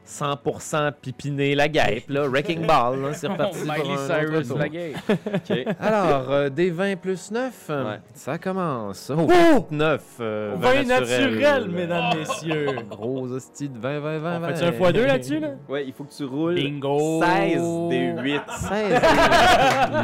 [0.10, 2.28] 100% pipiner la guêpe, là.
[2.28, 3.14] Wrecking Ball, là.
[3.14, 3.60] C'est reparti.
[3.64, 4.58] pour un Cyrus, tour.
[4.58, 4.66] la.
[5.80, 7.76] Alors, euh, des 20 plus 9, Ouais.
[8.16, 9.12] ça commence.
[9.16, 9.68] Oh!
[9.70, 10.02] 9.
[10.20, 12.68] Euh, 20 naturel, mesdames, messieurs.
[12.90, 14.54] Gros hostie de 20, 20, 20, On 20.
[14.56, 15.50] fait un x2 là-dessus, là?
[15.68, 16.56] Ouais, il faut que tu roules.
[16.56, 17.22] Bingo!
[17.24, 18.42] 16 des 8.
[18.48, 19.02] 16.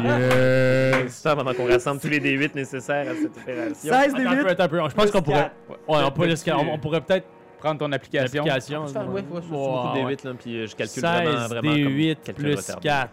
[0.04, 1.12] Yes!
[1.14, 3.92] ça pendant qu'on rassemble tous les D8 nécessaires à cette opération.
[3.92, 4.42] 16 des Attends un 8.
[4.42, 4.80] peu, attends un peu.
[4.88, 5.50] Je pense qu'on pourrait.
[5.68, 6.34] Ouais, on pourrait,
[6.72, 7.26] on pourrait peut-être.
[7.58, 8.44] Prendre ton application.
[8.44, 8.84] L'application.
[8.84, 10.14] Ouais, ouais, ouais, c'est beaucoup Ouais, de ouais.
[10.14, 12.88] D8, là, puis euh, je calcule vraiment, 16 vraiment comme D8 calcul plus retardé.
[12.88, 13.10] 4.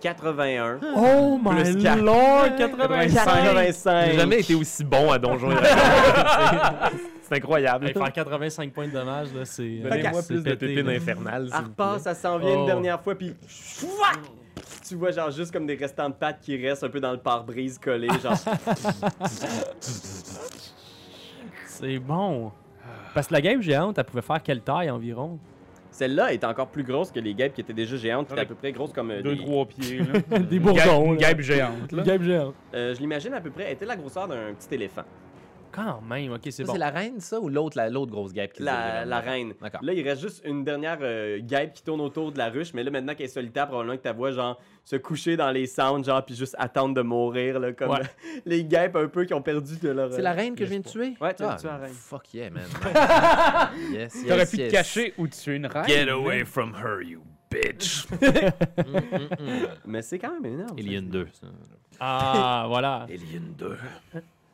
[0.00, 0.78] 81.
[0.96, 2.00] Oh my Plus quatre.
[2.02, 2.56] lord!
[2.56, 3.12] 85!
[3.12, 4.06] 85.
[4.10, 5.50] J'ai jamais été aussi bon à Dragons.
[7.22, 7.86] C'est- incroyable.
[7.86, 9.62] Hey, faire 85 points de dommage, là, c'est.
[9.62, 10.92] Donnez-moi c'est plus de pépines là.
[10.96, 11.48] infernales.
[11.54, 12.66] Elle repasse, ça s'en vient une Oh.
[12.66, 13.34] dernière fois, puis
[14.88, 17.18] tu vois genre juste comme des restants de pattes qui restent un peu dans le
[17.18, 18.34] pare-brise collé, genre.
[21.80, 22.52] C'est bon.
[23.14, 25.38] Parce que la game géante, elle pouvait faire quelle taille environ?
[25.90, 28.46] Celle-là est encore plus grosse que les guêpes qui étaient déjà géantes, qui étaient à
[28.46, 30.38] peu près grosses comme euh, Deux, des- trois pieds, là.
[30.38, 31.16] Des guêpe- Une là.
[31.16, 31.98] guêpe géante, là.
[31.98, 32.54] Une game géante.
[32.74, 35.02] Euh, je l'imagine à peu près, elle était la grosseur d'un petit éléphant.
[35.72, 36.72] Quand même, ok, c'est Ça, bon.
[36.72, 39.54] c'est la reine, ça, ou l'autre, la- l'autre grosse guêpe qui La, la reine.
[39.60, 39.80] D'accord.
[39.82, 42.82] Là, il reste juste une dernière euh, guêpe qui tourne autour de la ruche, mais
[42.82, 46.04] là, maintenant qu'elle est solitaire, probablement que ta voix, genre, se coucher dans les sounds,
[46.04, 48.00] genre, puis juste attendre de mourir, là, comme Ouais.
[48.00, 50.12] euh, les guêpes un peu qui ont perdu de leur.
[50.12, 51.14] C'est la reine que je viens de tuer?
[51.20, 51.92] Ouais, tu as Ah, tué la reine.
[51.94, 52.62] Fuck yeah, man.
[53.92, 54.68] yes, yes, T'aurais pu yes.
[54.68, 56.44] te cacher ou tuer une reine.
[56.46, 58.06] from her, you bitch.
[59.84, 60.76] Mais c'est quand même énorme.
[60.78, 61.26] Alien 2.
[61.32, 61.46] ça.
[61.98, 63.06] Ah, voilà.
[63.08, 63.76] Alien 2.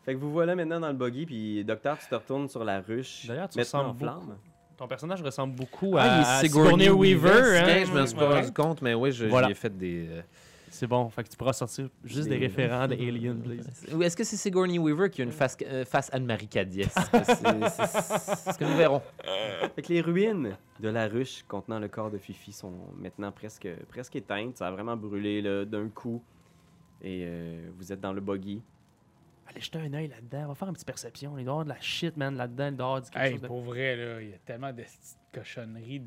[0.06, 2.80] Fait que vous voilà maintenant dans le buggy, puis docteur, tu te retournes sur la
[2.80, 3.26] ruche.
[3.26, 4.38] D'ailleurs, tu maintenant en ressembles flamme.
[4.78, 7.58] Ton personnage ressemble beaucoup à, Ah, à Sigourney Weaver.
[7.58, 7.62] hein?
[7.66, 9.48] Tiens, je me suis pas rendu compte, mais oui, je, Voilà.
[9.48, 10.06] j'y ai fait des.
[10.08, 10.22] euh,
[10.70, 13.66] C'est bon, fait que tu pourras sortir juste des Des- référents d'Alien, please.
[13.94, 16.94] Ou est-ce que c'est Sigourney Weaver qui a une face, euh, face Anne-Marie Cadiès?
[17.12, 19.00] C'est ce que nous verrons.
[19.74, 23.66] Fait que les ruines de la ruche contenant le corps de Fifi sont maintenant presque,
[23.88, 24.58] presque éteintes.
[24.58, 26.22] Ça a vraiment brûlé là, d'un coup.
[27.02, 28.60] Et euh, vous êtes dans le buggy.
[29.48, 31.38] Allez jeter un œil là-dedans, on va faire une petite perception.
[31.38, 32.66] Il doit y avoir de la shit, man, là-dedans.
[32.68, 33.46] Il doit y avoir du quelque Hey, chose de...
[33.46, 36.02] pour vrai, là, il y a tellement de petites cochonneries.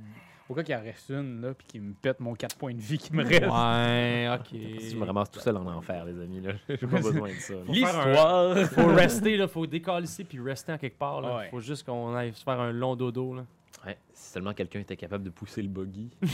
[0.49, 2.82] Au cas qu'il en reste une, là, puis qu'il me pète mon 4 points de
[2.82, 3.43] vie qui me reste.
[3.43, 4.28] Ouais,
[4.89, 5.08] Je me ok.
[5.08, 6.41] ramasse tout seul en enfer, les amis.
[6.41, 6.54] là.
[6.67, 7.54] J'ai pas besoin de ça.
[7.54, 8.58] faire un- L'histoire.
[8.71, 11.21] Faut rester, là, faut décalisser puis rester en quelque part.
[11.21, 11.38] Là.
[11.38, 11.49] Ouais.
[11.52, 13.36] Faut juste qu'on aille se faire un long dodo.
[13.36, 13.45] Là.
[13.86, 16.10] Ouais, si seulement quelqu'un était capable de pousser le buggy.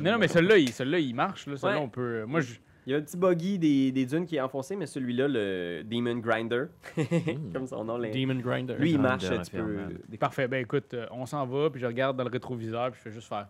[0.00, 1.46] Non, non, mais celui-là, il, celui-là, il marche.
[1.46, 1.56] Là.
[1.56, 1.84] Celui-là, Ouais.
[1.84, 2.00] on peut.
[2.22, 2.54] euh, Moi, je.
[2.86, 5.82] Il y a un petit buggy des, des dunes qui est enfoncé, mais celui-là, le
[5.84, 6.64] Demon Grinder,
[6.96, 7.52] Hmm.
[7.52, 8.20] comme son nom l'indique.
[8.26, 8.74] Demon Grinder.
[8.78, 9.62] Lui, il Grinder marche, tu peux...
[9.62, 9.98] infernal.
[10.20, 10.48] Parfait.
[10.48, 13.14] Ben écoute, euh, on s'en va, puis je regarde dans le rétroviseur, puis je fais
[13.14, 13.48] juste faire.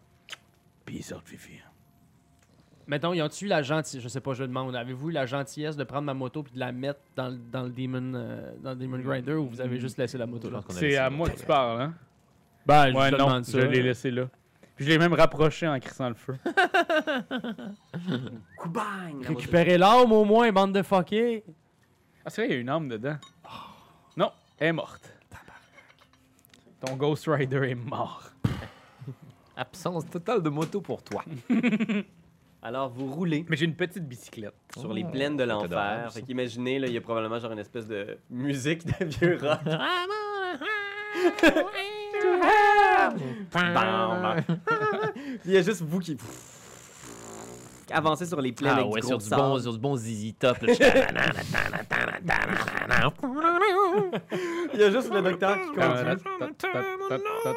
[0.85, 1.59] Peace out, Fifi.
[2.87, 5.85] Mettons, y a-tu la gentillesse, je sais pas, je demande, avez-vous eu la gentillesse de
[5.85, 8.77] prendre ma moto puis de la mettre dans, le- dans le Demon, euh, dans le
[8.77, 10.57] Demon Grinder ou vous avez juste laissé la moto là?
[10.59, 11.95] pense qu'on a C'est à moi que tu parles, hein?
[12.67, 13.59] Ben, Ouais, te non, demande ça.
[13.61, 14.29] je l'ai laissé là.
[14.77, 16.37] Puis je l'ai même rapproché en crissant le feu.
[18.59, 19.23] Coubang!
[19.25, 21.45] Récupérez l'âme au moins, bande de fuckés.
[22.25, 23.17] Ah, c'est vrai, il y a une âme dedans.
[24.17, 25.11] Non, elle est morte.
[26.85, 28.31] Ton Ghost Rider est mort.
[29.57, 31.25] Absence totale de moto pour toi.
[32.63, 34.55] Alors, vous roulez Mais j'ai une petite bicyclette.
[34.79, 35.67] sur les plaines de l'enfer.
[35.67, 36.11] adorable, ça.
[36.11, 39.61] Fait qu'imaginez, là, il y a probablement genre une espèce de musique de vieux rock.
[43.53, 44.45] Bam.
[45.45, 46.17] Il y a juste vous qui
[47.93, 49.43] avancez sur les plaines Ah avec ouais, du sur du, sable.
[49.43, 50.57] bon, sur du bon ZZ Top.
[50.63, 50.73] là.
[54.75, 56.25] Il y a juste le docteur qui conduit.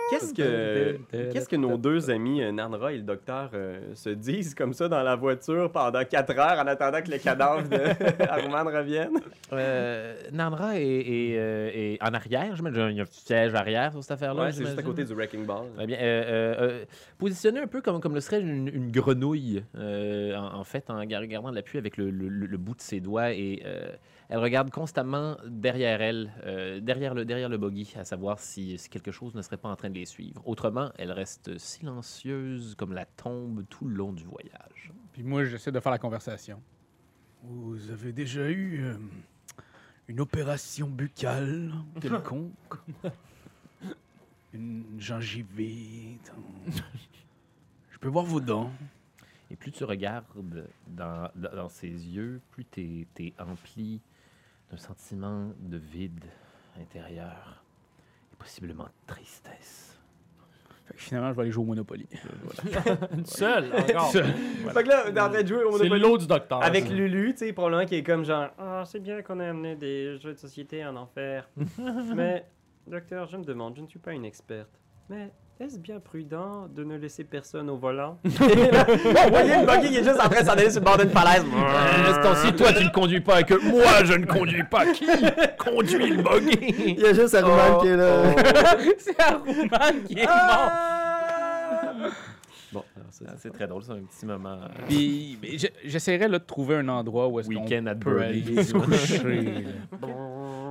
[0.09, 0.97] Qu'est-ce que,
[1.31, 4.87] qu'est-ce que nos deux amis, euh, Narnra et le docteur, euh, se disent comme ça
[4.87, 9.19] dans la voiture pendant 4 heures en attendant que le cadavre de Armand revienne?
[9.53, 12.87] Euh, Nandra est, est, euh, est en arrière, j'imagine.
[12.91, 14.43] Il y a un petit siège arrière sur cette affaire-là.
[14.43, 15.65] Ouais, c'est juste à côté du Wrecking Ball.
[15.85, 15.97] Bien.
[15.97, 16.83] Euh, euh, euh,
[17.17, 21.03] positionné un peu comme, comme le serait une, une grenouille, euh, en, en fait, en
[21.05, 23.31] gar- regardant l'appui avec le, le- le bout de ses doigts.
[23.33, 23.91] Et euh,
[24.29, 28.89] elle regarde constamment derrière elle, euh, derrière, le, derrière le buggy, à savoir si, si
[28.89, 30.41] quelque chose ne serait pas en train de les suivre.
[30.47, 34.91] Autrement, elle reste silencieuse comme la tombe tout le long du voyage.
[35.13, 36.61] Puis moi, j'essaie de faire la conversation.
[37.43, 38.95] Vous avez déjà eu euh,
[40.07, 42.51] une opération buccale quelconque?
[44.53, 46.31] Une gingivite?
[47.91, 48.71] Je peux voir vos dents.
[49.49, 50.25] Et plus tu regardes
[50.87, 54.01] dans, ses yeux, plus tu es, empli
[54.69, 56.25] d'un sentiment de vide
[56.79, 57.63] intérieur
[58.31, 59.97] et possiblement de tristesse.
[60.85, 62.07] Fait que finalement, je vais aller jouer au Monopoly.
[63.25, 64.11] Seul, encore.
[64.11, 66.63] Fait que là, est en train de jouer au C'est Monopoly l'eau du docteur.
[66.63, 66.93] avec ça.
[66.93, 70.17] Lulu, tu sais, probablement qui est comme genre Ah, c'est bien qu'on ait amené des
[70.17, 71.49] jeux de société en enfer.
[72.15, 72.45] Mais,
[72.85, 74.79] docteur, je me demande, je ne suis pas une experte.
[75.09, 78.19] Mais est-ce bien prudent de ne laisser personne au volant?
[78.23, 80.97] Vous voyez le buggy qui est juste en train de s'en aller sur le bord
[80.97, 81.43] d'une falaise.
[82.45, 85.05] si toi tu ne conduis pas et que moi je ne conduis pas, qui
[85.57, 86.93] conduit le buggy?
[86.97, 88.35] Il y a juste Aruman Oh, qui est là.
[88.99, 90.33] c'est Aruman qui est mort.
[90.35, 91.93] Ah!
[92.73, 94.57] Bon, alors ça, Ah, C'est très drôle, c'est un petit moment.
[94.89, 98.21] Puis mais je- j'essaierais là, de trouver un endroit où est-ce qu'on Week-end at peut
[98.21, 99.63] aller se coucher.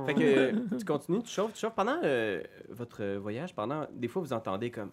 [0.07, 1.75] Fait que euh, tu continues, tu chauffes, tu chauffes.
[1.75, 4.91] Pendant euh, votre voyage, pendant des fois vous entendez comme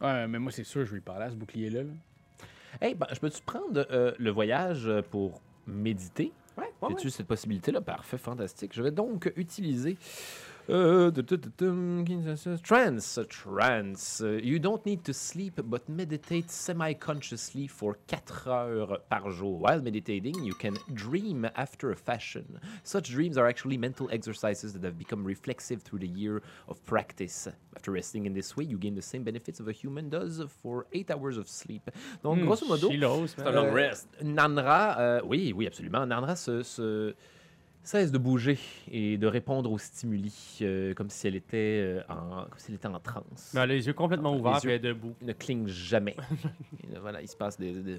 [0.00, 1.84] Ouais, mais moi, c'est sûr, je vais lui parler à ce bouclier-là.
[1.84, 1.92] là.
[2.82, 6.32] Hey, ben, je peux-tu prendre euh, le voyage euh, pour méditer?
[6.58, 7.80] Ouais, ouais, As-tu cette possibilité-là?
[7.80, 8.72] Parfait, fantastique.
[8.74, 9.96] Je vais donc utiliser.
[10.70, 11.10] Euh,
[12.62, 14.22] trance, trance.
[14.42, 19.58] You don't need to sleep, but meditate semi-consciously for 4 heures par jour.
[19.58, 22.44] While meditating, you can dream after a fashion.
[22.82, 27.48] Such dreams are actually mental exercises that have become reflexive through the year of practice.
[27.76, 30.86] After resting in this way, you gain the same benefits of a human does for
[30.92, 31.90] 8 hours of sleep.
[32.22, 32.88] Donc, Hmm, grosso modo,
[33.26, 33.48] C'est man.
[33.48, 34.08] un long euh, rest.
[34.22, 36.06] Nanra, euh, oui, oui, absolument.
[36.06, 37.14] Nanra se, se-
[37.84, 38.58] cesse de bouger
[38.90, 42.76] et de répondre aux stimuli euh, comme si elle était euh, en, comme si elle
[42.76, 43.52] était en transe.
[43.54, 45.14] Mais elle a les yeux complètement Les ouverts yeux- puis elle est debout.
[45.22, 46.16] Ne cligne jamais.
[46.82, 47.72] Et là, voilà, il se passe des.
[47.82, 47.98] des-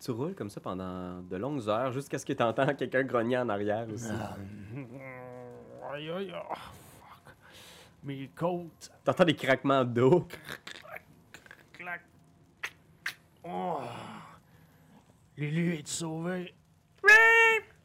[0.00, 3.36] Tu roules comme ça pendant de longues heures jusqu'à ce que tu entends quelqu'un grogner
[3.38, 4.10] en arrière aussi.
[5.92, 7.34] Aïe, aïe, oh, fuck.
[8.04, 8.90] Mes côtes.
[9.04, 10.28] T'entends des craquements d'eau.
[11.72, 12.02] Clac.
[13.44, 13.80] Oh.
[15.38, 16.52] Lulu, es-tu sauvé?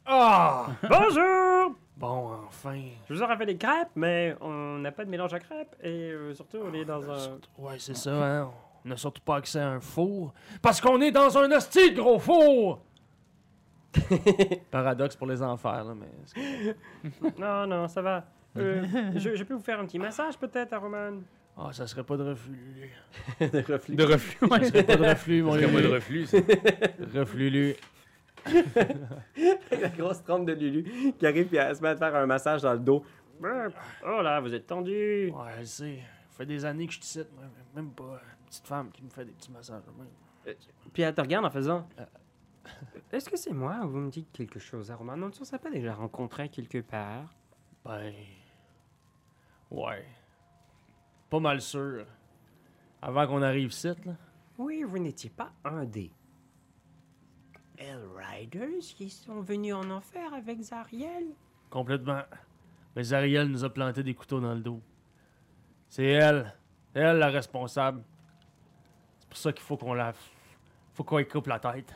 [0.04, 0.66] Ah!
[0.82, 1.76] Bonjour!
[1.96, 2.82] Bon, enfin.
[3.08, 6.10] Je vous aurais fait des crêpes, mais on n'a pas de mélange à crêpes et
[6.10, 7.38] euh, surtout on est dans un.
[7.56, 8.50] Ouais, c'est ça, hein.
[8.84, 10.34] On n'a surtout pas accès à un four.
[10.62, 12.82] Parce qu'on est dans un hostie de gros four!
[14.72, 16.74] Paradoxe pour les enfers, là, mais.
[17.38, 18.24] Non, non, ça va.
[18.56, 21.20] Euh, je, je peux vous faire un petit massage peut-être, Roman?
[21.56, 22.90] Ah, ça serait pas de reflux, Lulu.
[23.50, 23.96] de reflux.
[23.96, 24.64] De reflux, Ça ouais.
[24.64, 25.86] serait pas de reflux, mon pas de Lulu.
[25.88, 26.38] reflux, ça.
[27.14, 27.74] Reflux, Lulu.
[29.70, 32.26] La grosse trompe de Lulu qui arrive et elle se met à te faire un
[32.26, 33.04] massage dans le dos.
[33.42, 35.30] Oh là, vous êtes tendu.
[35.30, 35.98] Ouais, je sais.
[36.30, 37.44] Ça fait des années que je te cite, moi.
[37.74, 39.82] Même pas une petite femme qui me fait des petits massages.
[39.96, 40.54] même.
[40.92, 41.88] Puis elle te regarde en faisant.
[41.98, 42.04] Euh,
[43.12, 45.14] Est-ce que c'est moi ou vous me dites quelque chose, Roman?
[45.14, 47.28] On ne s'est pas déjà rencontré quelque part.
[47.84, 48.12] Ben.
[49.70, 50.04] Ouais.
[51.34, 52.06] Pas mal sûr.
[53.02, 54.12] Avant qu'on arrive ici, là.
[54.56, 56.12] Oui, vous n'étiez pas un des
[57.76, 61.24] Hellriders qui sont venus en enfer avec Zariel?
[61.70, 62.22] Complètement.
[62.94, 64.80] Mais Zariel nous a planté des couteaux dans le dos.
[65.88, 66.54] C'est elle.
[66.92, 68.04] C'est elle la responsable.
[69.18, 70.12] C'est pour ça qu'il faut qu'on la.
[70.92, 71.92] Faut qu'on lui coupe la tête.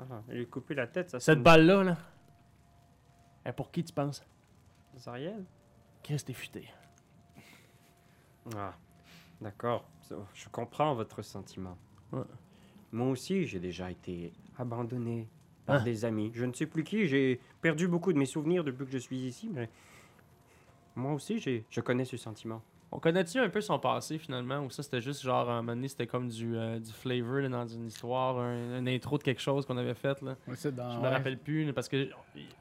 [0.00, 1.96] Ah, lui couper la tête, ça Cette balle-là, là,
[3.46, 4.26] Eh, pour qui tu penses?
[4.96, 5.44] Zariel?
[6.02, 6.68] Chris, t'es futé.
[8.56, 8.74] Ah,
[9.40, 9.84] d'accord.
[10.34, 11.76] Je comprends votre sentiment.
[12.12, 12.22] Ouais.
[12.92, 15.28] Moi aussi, j'ai déjà été abandonné
[15.66, 15.84] par Ah.
[15.84, 16.30] des amis.
[16.34, 17.06] Je ne sais plus qui.
[17.06, 19.68] J'ai perdu beaucoup de mes souvenirs depuis que je suis ici, mais
[20.96, 22.62] moi aussi, je connais ce sentiment.
[22.90, 25.74] On connaît-tu un peu son passé finalement ou ça c'était juste genre à un moment
[25.76, 29.22] donné c'était comme du, euh, du flavor là, dans une histoire, un, une intro de
[29.22, 30.36] quelque chose qu'on avait fait là?
[30.46, 31.08] Ouais, c'est dans- Je me ouais.
[31.10, 32.08] rappelle plus là, parce que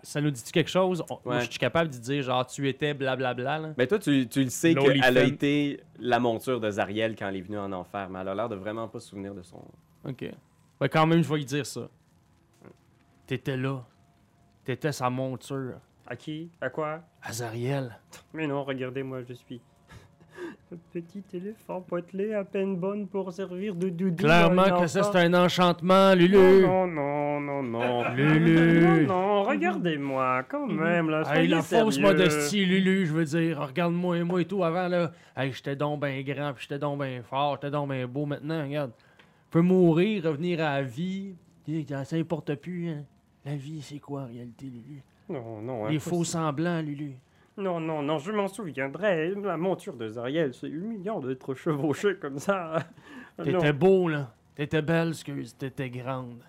[0.03, 1.01] ça nous dit quelque chose?
[1.09, 1.41] On- Moi Ouais.
[1.45, 3.73] je suis capable de dire genre tu étais blablabla.
[3.77, 7.37] Mais toi, tu, tu le sais qu'elle a été la monture de Zariel quand elle
[7.37, 9.61] est venue en enfer, mais elle a l'air de vraiment pas se souvenir de son.
[10.03, 10.25] Ok.
[10.81, 11.87] Ouais, quand même je vais lui dire ça.
[13.25, 13.83] T'étais là.
[14.65, 15.75] T'étais sa monture.
[16.05, 16.49] À qui?
[16.61, 17.01] À quoi?
[17.21, 17.97] Azariel.
[18.33, 19.61] Mais non, regardez, moi, je suis.
[20.91, 24.23] Petit éléphant potelé à peine bonne pour servir de doudou.
[24.23, 26.61] Clairement que ça c'est un enchantement, Lulu.
[26.61, 28.13] Non, non, non, non, non.
[28.13, 29.07] Lulu.
[29.07, 31.23] Non, non, regardez-moi, quand même, là.
[31.33, 33.61] Hey, la fausse modestie, Lulu, je veux dire.
[33.61, 35.11] Regarde-moi et moi et tout avant, là.
[35.37, 38.25] Hey, j'étais donc ben grand, puis j'étais donc ben fort, j'étais donc ben beau.
[38.25, 38.91] Maintenant, regarde.
[39.45, 41.33] Je peux mourir, revenir à la vie.
[41.87, 43.03] Ça importe plus, hein.
[43.45, 45.01] La vie, c'est quoi en réalité, Lulu?
[45.29, 47.13] Non, non, Les faux semblants, Lulu.
[47.57, 49.33] Non, non, non, je m'en souviendrai.
[49.35, 52.83] La monture de Zariel, c'est humiliant d'être chevauché comme ça.
[53.43, 54.33] T'étais beau, là.
[54.55, 55.55] T'étais belle, excuse.
[55.57, 56.43] T'étais grande.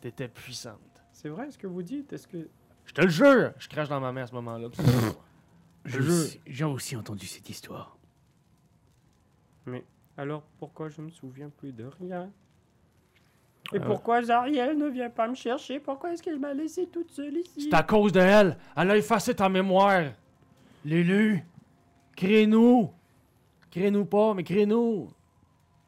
[0.00, 0.80] T'étais puissante.
[1.12, 2.12] C'est vrai ce que vous dites?
[2.12, 2.48] Est-ce que.
[2.84, 3.52] Je te le jure!
[3.58, 4.68] Je crache dans ma main à ce moment-là.
[6.46, 7.96] J'ai aussi entendu cette histoire.
[10.16, 12.28] Alors pourquoi je me souviens plus de rien?
[13.72, 13.80] Et Euh.
[13.86, 15.78] pourquoi Zariel ne vient pas me chercher?
[15.78, 17.68] Pourquoi est-ce qu'elle m'a laissé toute seule ici?
[17.70, 18.56] C'est à cause de elle.
[18.76, 20.06] Elle a effacé ta mémoire.
[20.84, 21.44] Lulu,
[22.16, 22.90] crée-nous.
[23.70, 25.08] Crée-nous pas, mais crée-nous.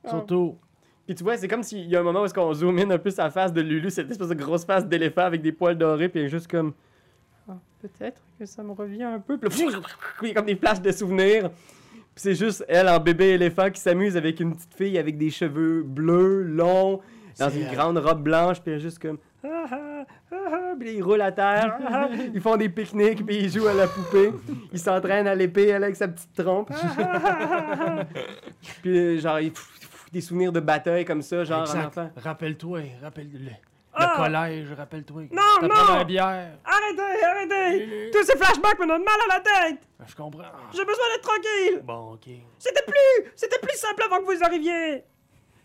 [0.04, 0.10] Ah.
[0.10, 0.56] Surtout.
[1.06, 2.90] Puis tu vois, c'est comme s'il y a un moment où est-ce qu'on zoome in
[2.90, 5.76] un peu sa face de Lulu, cette espèce de grosse face d'éléphant avec des poils
[5.76, 6.72] dorés, puis elle est juste comme...
[7.48, 9.36] Ah, peut-être que ça me revient un peu.
[9.38, 9.66] Puis
[10.22, 11.50] il y a comme des flashs de souvenirs.
[11.50, 15.30] Puis c'est juste elle en bébé éléphant qui s'amuse avec une petite fille avec des
[15.30, 17.00] cheveux bleus, longs,
[17.38, 17.74] dans une elle.
[17.74, 19.18] grande robe blanche, puis juste comme...
[19.42, 23.24] Ah, ah, ah, ah, puis ils roulent à terre, ah, ah, ils font des pique-niques,
[23.24, 24.32] puis ils jouent à la poupée,
[24.72, 26.70] ils s'entraînent à l'épée, avec sa petite trompe.
[28.82, 29.52] Puis euh, genre, ils
[30.12, 31.86] des souvenirs de bataille comme ça, genre en Exact.
[31.86, 32.10] enfant.
[32.16, 33.50] Rappelle-toi, rappelle-le.
[33.98, 35.22] Le collège, rappelle-toi.
[35.32, 35.94] Non, non!
[35.96, 36.52] la bière.
[36.64, 38.10] Arrêtez, arrêtez!
[38.12, 39.80] Tous ces flashbacks me donnent mal à la tête!
[40.06, 40.42] Je comprends.
[40.72, 41.80] J'ai besoin d'être tranquille!
[41.82, 42.28] Bon, ok.
[42.58, 45.04] C'était plus, c'était plus simple avant que vous arriviez!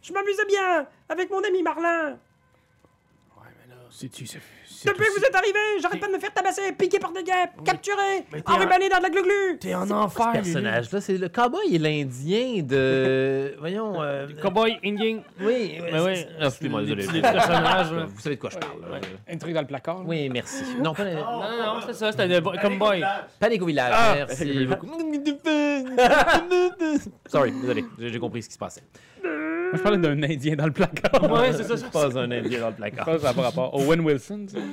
[0.06, 2.10] Je m'amusais bien avec mon ami Marlin!
[2.12, 3.80] Ouais, mais là.
[3.89, 7.00] C'est-tu, c'est- c'est Depuis que vous êtes arrivé, j'arrête pas de me faire tabasser, piquer
[7.00, 9.58] par des guêpes, capturer, enrubanner dans de la glu-glu!
[9.60, 10.44] T'es en Ce enfer, Lulu?
[10.44, 13.56] personnage-là, c'est le cowboy et l'indien de.
[13.60, 14.00] Voyons.
[14.04, 15.24] euh, Cowboy, Indian.
[15.39, 16.26] Oui, Mais oui.
[16.39, 17.06] ah, Excusez-moi, désolé.
[17.06, 18.80] Vous savez de quoi je parle.
[18.91, 19.02] Ouais.
[19.28, 20.00] Un truc dans le placard.
[20.00, 20.04] là.
[20.06, 20.63] Oui, merci.
[20.80, 23.04] Non, pas, Non, non, non, c'est ça, c'était des bo- comme boy.
[23.39, 23.91] Panique au village.
[23.96, 24.13] Ah!
[24.18, 24.88] Merci beaucoup.
[27.28, 27.86] Sorry, désolé.
[27.98, 28.84] J'ai compris ce qui se passait.
[29.75, 31.31] Moi, je parlais d'un Indien dans le placard.
[31.31, 31.77] Ouais, c'est ça.
[31.77, 31.88] ça.
[31.89, 33.19] Pas un indien dans le Je placard.
[33.19, 33.73] ça pas rapport.
[33.75, 34.63] Owen Wilson, tu sais.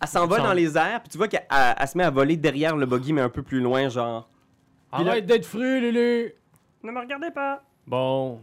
[0.00, 2.36] Elle s'envole dans les airs, puis tu vois qu'elle elle- elle se met à voler
[2.36, 4.28] derrière le buggy, mais un peu plus loin, genre.
[4.92, 6.32] Là- Arrête d'être fru, Lulu.
[6.82, 7.62] Ne me regardez pas!
[7.86, 8.40] Bon.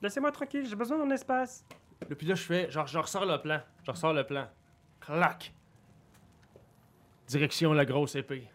[0.00, 1.64] Laissez-moi tranquille, j'ai besoin de mon espace.
[2.10, 3.60] Et puis là, je fais, genre, je ressors le plan.
[3.84, 4.46] Je ressors le plan.
[5.00, 5.52] Clac.
[7.28, 8.48] Direction la grosse épée.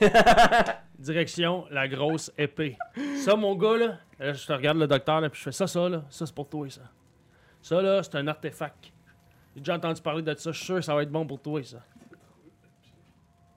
[0.98, 2.76] Direction la grosse épée.
[3.16, 5.66] Ça, mon gars, là, là, je te regarde le docteur, là, puis je fais ça,
[5.66, 6.02] ça, là.
[6.10, 6.82] Ça, c'est pour toi, ça.
[7.62, 8.92] Ça, là, c'est un artefact.
[9.54, 10.52] J'ai déjà entendu parler de ça.
[10.52, 11.78] Je suis sûr que ça va être bon pour toi, ça.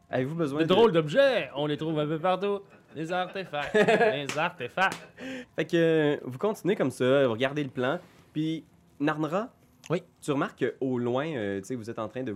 [0.10, 0.70] Avez-vous besoin Des de...
[0.70, 2.62] drôles d'objets, on les trouve un peu partout.
[2.96, 3.74] Des artefacts.
[3.74, 5.08] des artefacts.
[5.56, 8.00] Fait que euh, vous continuez comme ça, vous regardez le plan,
[8.32, 8.64] puis
[9.00, 9.50] Narnra,
[9.94, 10.04] Oui.
[10.22, 12.36] tu remarques qu'au loin, euh, tu sais, vous êtes en train de.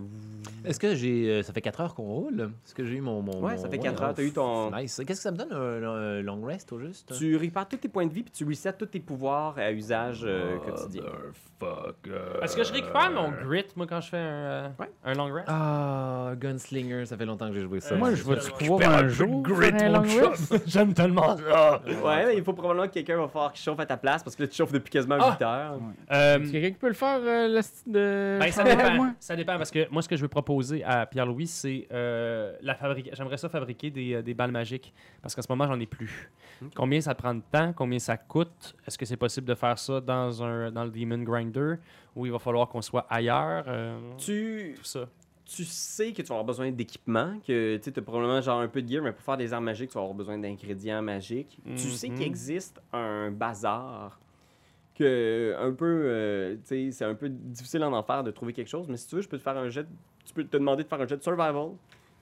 [0.65, 1.29] Est-ce que j'ai.
[1.29, 2.49] euh, ça fait 4 heures qu'on roule?
[2.65, 3.21] Est-ce que j'ai eu mon.
[3.21, 4.97] mon Ouais, mon- ça fait quatre heures, t'as eu ton- Nice.
[5.05, 7.13] Qu'est-ce que ça me donne un, un long rest au juste?
[7.17, 10.21] Tu répares tous tes points de vie, puis tu resets tous tes pouvoirs à usage
[10.25, 11.03] euh, quotidien.
[11.61, 12.43] Motherfucker.
[12.43, 14.91] Est-ce que je récupère mon grit, moi, quand je fais un, euh, Ouais.
[15.05, 15.47] un long rest?
[15.49, 17.95] Ah, Gunslinger, ça fait longtemps que j'ai joué ça.
[17.95, 20.53] Moi, je vais-tu pouvoir un jour faire un long rest?
[20.67, 21.81] J'aime tellement ça.
[21.85, 24.35] Ouais, mais il faut probablement que quelqu'un va falloir qu'il chauffe à ta place, parce
[24.35, 25.31] que là, tu chauffes depuis quasiment Ah!
[25.39, 25.79] 8 heures.
[26.11, 28.37] Euh, Est-ce quelqu'un qui peut le faire, euh, le style de.
[28.39, 28.93] Ben, ça dépend.
[28.95, 29.13] moi?
[29.19, 32.75] Ça dépend parce que moi, ce que je veux proposer à Pierre-Louis, c'est euh, la
[32.75, 33.09] fabrique.
[33.13, 36.31] J'aimerais ça fabriquer des, euh, des balles magiques parce qu'en ce moment, j'en ai plus.
[36.75, 37.73] Combien ça prend de temps?
[37.73, 38.75] Combien ça coûte?
[38.87, 41.75] Est-ce que c'est possible de faire ça dans un dans le Demon Grinder
[42.15, 43.65] ou il va falloir qu'on soit ailleurs?
[43.67, 45.07] Euh, Tu, Tout ça.
[45.45, 48.81] tu sais que tu vas avoir besoin d'équipement, que tu as probablement genre un peu
[48.81, 51.59] de gear, mais pour faire des armes magiques, tu vas avoir besoin d'ingrédients magiques.
[51.75, 52.15] Tu sais Mhm.
[52.15, 54.19] qu'il existe un bazar
[54.97, 58.69] que un peu, euh, tu sais, c'est un peu difficile en enfer de trouver quelque
[58.69, 59.85] chose, mais si tu veux, je peux te faire un jet,
[60.25, 61.71] tu peux te demander de faire un jet de survival,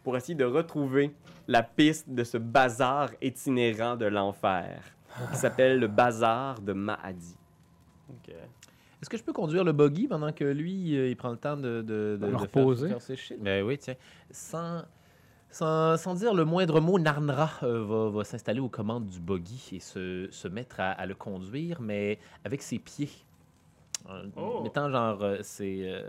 [0.04, 1.12] pour essayer de retrouver
[1.48, 4.80] la piste de ce bazar itinérant de l'enfer
[5.32, 7.36] qui s'appelle le bazar de Mahadi.
[8.10, 8.30] Ok.
[9.02, 11.58] Est-ce que je peux conduire le buggy pendant que lui, euh, il prend le temps
[11.58, 12.88] de, de, de, reposer.
[12.88, 13.42] Faire, faire ses shit?
[13.42, 13.96] Ben oui, tiens.
[14.30, 14.84] Sans,
[15.56, 19.70] sans, sans dire le moindre mot, Narnra euh, va, va s'installer aux commandes du buggy
[19.72, 23.10] et se, se mettre à, à le conduire, mais avec ses pieds.
[24.10, 24.62] En Oh.
[24.64, 25.84] mettant genre euh, ses...
[25.86, 26.02] euh,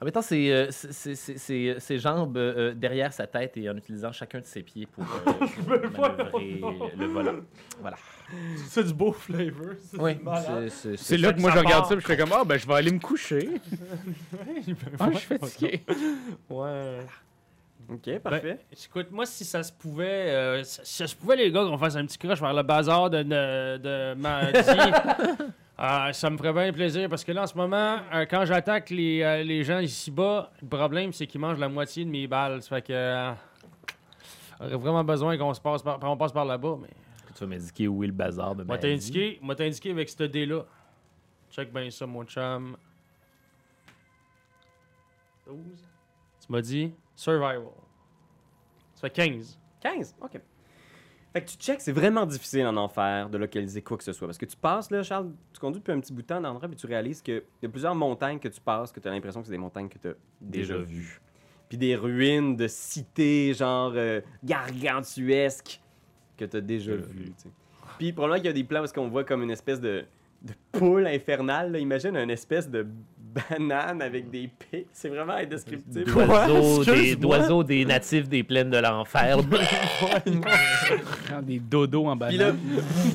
[0.00, 4.12] en mettant ses, euh, ses- ses- ses- jambes euh, derrière sa tête et en utilisant
[4.12, 5.32] chacun de ses pieds pour euh,
[5.98, 6.60] manœuvrer
[6.96, 7.40] le volant.
[7.80, 7.96] Voilà.
[8.68, 9.72] C'est du beau flavor.
[9.90, 10.12] c'est Oui,
[10.96, 12.74] c'est- là que moi je regarde ça et je fais comme Ah, ben je vais
[12.74, 13.48] aller me coucher.
[15.00, 15.82] Ah, je suis fatigué.
[16.48, 16.98] Ouais.
[17.92, 18.54] Ok, parfait.
[18.70, 21.76] Ben, écoute, moi, si ça se pouvait, euh, si ça se pouvait, les gars, qu'on
[21.78, 24.14] fasse un petit crush vers le bazar de, de, de
[25.82, 28.90] euh, ça me ferait bien plaisir parce que là, en ce moment, euh, quand j'attaque
[28.90, 32.62] les, euh, les gens ici-bas, le problème, c'est qu'ils mangent la moitié de mes balles.
[32.62, 32.92] Ça fait que.
[32.92, 33.32] euh,
[34.60, 36.90] j'aurais vraiment besoin qu'on se passe par, on passe par là-bas, mais.
[37.34, 40.24] Tu vas m'indiquer où est le bazar de Moi, indiqué, moi, t'as indiqué avec ce
[40.24, 40.64] dé-là.
[41.50, 42.76] Check bien ça, mon chum.
[45.46, 45.56] 12.
[46.46, 47.62] Tu m'as dit survival.
[49.00, 49.58] Ça fait 15.
[49.80, 50.40] 15, ok.
[51.32, 54.26] Fait que tu checks, c'est vraiment difficile en enfer de localiser quoi que ce soit.
[54.26, 56.48] Parce que tu passes, là, Charles, tu conduis depuis un petit bout de temps dans
[56.48, 59.12] l'endroit, puis tu réalises qu'il y a plusieurs montagnes que tu passes, que tu as
[59.12, 61.20] l'impression que c'est des montagnes que tu as déjà, Déjà vues.
[61.68, 65.80] Puis des ruines de cités, genre euh, gargantuesques,
[66.36, 67.26] que tu as déjà vues.
[67.26, 67.50] tu sais.
[67.98, 70.04] Puis probablement qu'il y a des plans où on voit comme une espèce de,
[70.42, 71.70] de poule infernale.
[71.70, 71.78] là.
[71.78, 72.86] Imagine une espèce de
[73.34, 74.86] banane avec des pics.
[74.92, 76.04] C'est vraiment indescriptible.
[76.12, 79.38] D'oiseaux, des, d'oiseaux des natifs des plaines de l'enfer.
[81.42, 82.58] Des dodos en Puis là, banane.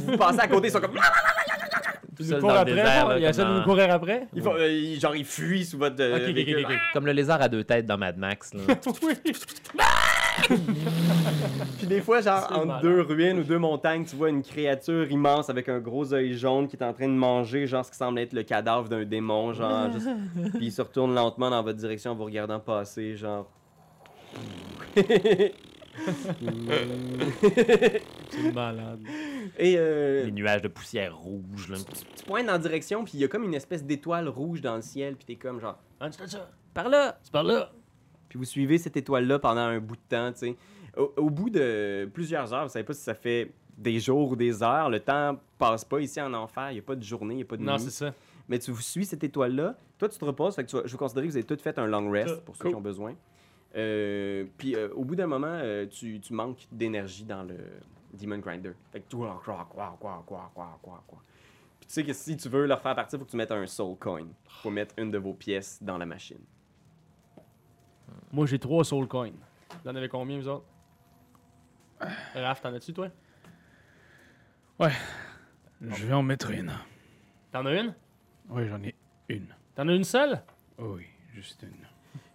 [0.06, 0.96] vous, passez à côté, ils sont comme...
[0.96, 3.10] Tout Il seul nous court dans le après, désert, non?
[3.10, 4.28] là, il essaie de nous courir après?
[4.34, 6.66] Ils font, euh, ils- genre, ils fuient sous votre euh, Ok, ok, ok, véhicule.
[6.66, 6.78] ok, ok.
[6.94, 8.54] Comme le lézard à deux têtes dans Mad Max.
[8.54, 8.62] Là.
[11.78, 12.82] Puis des fois, genre, entre malade.
[12.84, 16.68] deux ruines ou deux montagnes, tu vois une créature immense avec un gros œil jaune
[16.68, 19.54] qui est en train de manger, genre, ce qui semble être le cadavre d'un démon,
[19.54, 19.92] genre.
[19.94, 20.10] juste-
[20.56, 23.50] Puis il se retourne lentement dans votre direction en vous regardant passer, genre.
[28.30, 29.00] C'est malade.
[29.58, 31.70] Et euh, Les nuages de poussière rouge.
[31.70, 31.78] Là.
[32.16, 34.76] tu pointes dans la direction, puis il y a comme une espèce d'étoile rouge dans
[34.76, 35.78] le ciel, puis t'es comme, genre,
[36.12, 36.50] ça?
[36.74, 37.18] par là!
[37.24, 37.72] C'est par là.
[38.36, 40.56] Puis vous suivez cette étoile-là pendant un bout de temps, tu sais.
[40.98, 44.36] Au, au bout de plusieurs heures, vous savez pas si ça fait des jours ou
[44.36, 47.36] des heures, le temps passe pas ici en enfer, il n'y a pas de journée,
[47.36, 47.80] il n'y a pas de Non, nuit.
[47.84, 48.14] c'est ça.
[48.50, 50.98] Mais tu suis cette étoile-là, toi tu te reposes, fait que tu vas- je vais
[50.98, 52.72] considérer que vous avez tous fait un long rest pour ceux cool.
[52.72, 53.16] qui ont besoin.
[53.78, 57.56] Euh, puis euh, au bout d'un moment, euh, tu, tu manques d'énergie dans le
[58.14, 58.72] Demon Grinder.
[58.92, 61.20] Fait que tu quoi, quoi, quoi, quoi, quoi, quoi, quoi.
[61.80, 63.52] Puis tu sais que si tu veux leur faire partir, il faut que tu mettes
[63.52, 64.28] un Soul Coin.
[64.48, 66.40] faut mettre une de vos pièces dans la machine.
[68.32, 69.32] Moi, j'ai trois soul coins.
[69.84, 70.66] Vous en avez combien, vous autres?
[72.34, 73.10] Raph, t'en as-tu, toi?
[75.82, 76.72] Je vais en mettre une.
[77.52, 77.94] T'en as une?
[78.50, 78.96] Oui, j'en ai
[79.30, 79.48] une.
[79.76, 80.42] T'en as une seule?
[80.78, 81.86] Oh oui, juste une.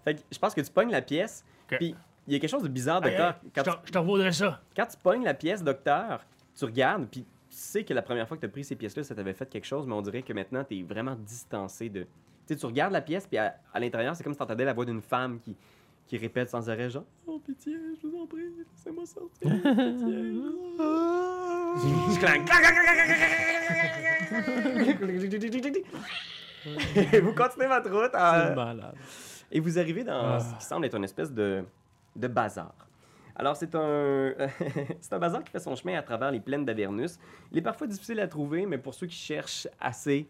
[0.05, 1.77] Fait que je pense que tu pognes la pièce, Ok.
[1.79, 1.95] puis
[2.27, 3.35] il y a quelque chose de bizarre, docteur.
[3.45, 4.61] hey, Quand je tu- te- je te revaudrais ça.
[4.75, 6.25] quand tu pognes la pièce, docteur,
[6.57, 9.05] tu regardes, puis tu sais que la première fois que tu as pris ces pièces-là,
[9.05, 12.07] ça t'avait fait quelque chose, mais on dirait que maintenant, tu es vraiment distancé de.
[12.51, 14.65] Tu sais, tu regardes la pièce, puis à, à l'intérieur, c'est comme si tu entendais
[14.65, 15.55] la voix d'une femme qui,
[16.09, 18.43] qui répète sans arrêt, genre Oh, pitié, je vous en prie,
[18.75, 19.31] laissez-moi sortir.
[19.53, 20.35] Pitié.
[21.77, 22.45] je- Clang,
[27.23, 28.15] vous continuez votre route.
[28.17, 28.95] en- C'est malade.
[29.53, 30.41] et vous arrivez dans Ah.
[30.41, 31.63] ce qui semble être une espèce de,
[32.17, 32.75] de bazar.
[33.37, 34.33] Alors, c'est un,
[35.01, 37.17] c'est un bazar qui fait son chemin à travers les plaines d'Avernus.
[37.53, 40.27] Il est parfois difficile à trouver, mais pour ceux qui cherchent assez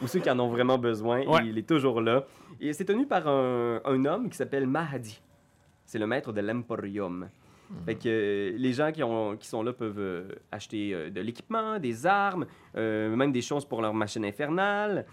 [0.00, 1.46] ou ceux qui en ont vraiment besoin, Ouais.
[1.46, 2.24] il est toujours là.
[2.60, 5.20] Et c'est tenu par un, un homme qui s'appelle Mahadi.
[5.84, 7.28] C'est le maître de l'Emporium.
[7.86, 11.20] Fait que euh, les gens qui, ont, qui sont là peuvent euh, acheter euh, de
[11.22, 12.44] l'équipement, des armes,
[12.76, 15.06] euh, même des choses pour leur machine infernale.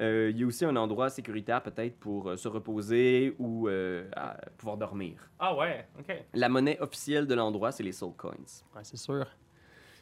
[0.00, 4.08] Euh, il y a aussi un endroit sécuritaire peut-être pour euh, se reposer ou euh,
[4.16, 5.28] à pouvoir dormir.
[5.38, 6.14] Ah ouais, ok.
[6.34, 8.32] La monnaie officielle de l'endroit, c'est les Soul Coins.
[8.74, 9.26] Ouais, c'est sûr.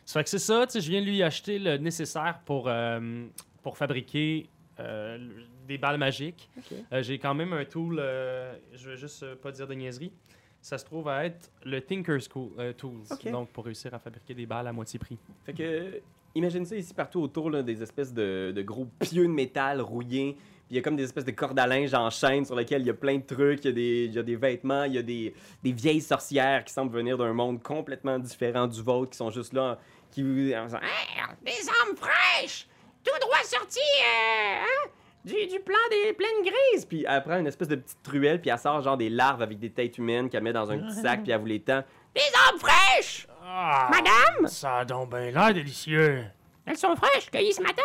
[0.04, 2.68] Ça fait que c'est ça, tu sais, je viens de lui acheter le nécessaire pour,
[2.68, 3.26] euh,
[3.64, 4.48] pour fabriquer
[4.78, 5.18] euh,
[5.66, 6.48] des balles magiques.
[6.92, 10.12] Euh, J'ai quand même un tool, euh, je veux juste euh, pas dire de niaiserie.
[10.60, 13.30] Ça se trouve à être le Tinker's euh, Tools, Ok.
[13.30, 15.18] donc pour réussir à fabriquer des balles à moitié prix.
[15.44, 16.00] Fait que,
[16.34, 20.34] imagine ça ici partout autour, là, des espèces de, de gros pieux de métal rouillés.
[20.66, 22.80] Puis il y a comme des espèces de cordes à linge en chaîne sur lesquelles
[22.80, 23.62] il y a plein de trucs.
[23.64, 26.00] Il y a des, il y a des vêtements, il y a des, des vieilles
[26.00, 29.78] sorcières qui semblent venir d'un monde complètement différent du vôtre, qui sont juste là,
[30.10, 30.52] qui vous.
[30.54, 32.66] en faisant, Hey, Des armes fraîches!
[33.04, 34.88] Tout droit sorti, euh, hein?
[35.24, 36.84] du, du plan des plaines grises.
[36.86, 39.58] Puis elle prend une espèce de petite truelle, puis elle sort genre des larves avec
[39.58, 41.82] des têtes humaines qu'elle met dans un petit sac, puis elle vous les tend.
[42.14, 43.26] Des arbres fraîches!
[43.42, 44.48] Ah, Madame!
[44.48, 46.24] Ça a donc bien l'air délicieux.
[46.66, 47.82] Elles sont fraîches, cueillies ce matin.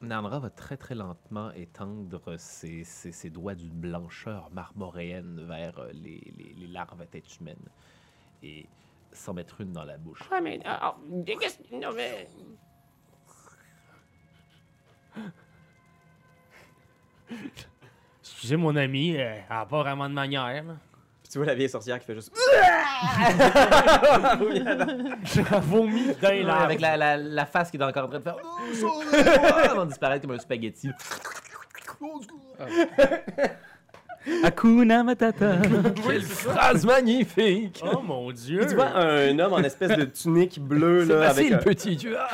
[0.00, 5.90] Nandra va très très lentement étendre ses, ses- ses doigts d'une blancheur marmoréenne vers euh,
[5.92, 7.58] les, les- les larves à tête humaine
[8.44, 8.66] et
[9.12, 10.20] s'en mettre une dans la bouche.
[10.30, 10.58] Ouais, mais.
[11.26, 12.28] qu'est-ce- non, mais.
[18.22, 20.46] Excusez mon ami, euh, elle a pas vraiment de manière.
[20.46, 20.62] là.
[21.22, 22.32] Puis tu vois la vieille sorcière qui fait juste.
[25.34, 26.62] Elle vomit dans les Ouais, larves.
[26.62, 29.02] avec la, la, la face qui est encore en train de faire Oh,
[29.70, 30.90] avant de disparaître comme un spaghetti.
[34.42, 35.56] Hakuna Matata.
[36.06, 37.82] Quelle phrase magnifique!
[37.84, 38.66] Oh mon dieu!
[38.68, 42.10] Tu vois un homme en espèce de tunique bleue, C'est là, avec un, petit, tu
[42.10, 42.28] vois!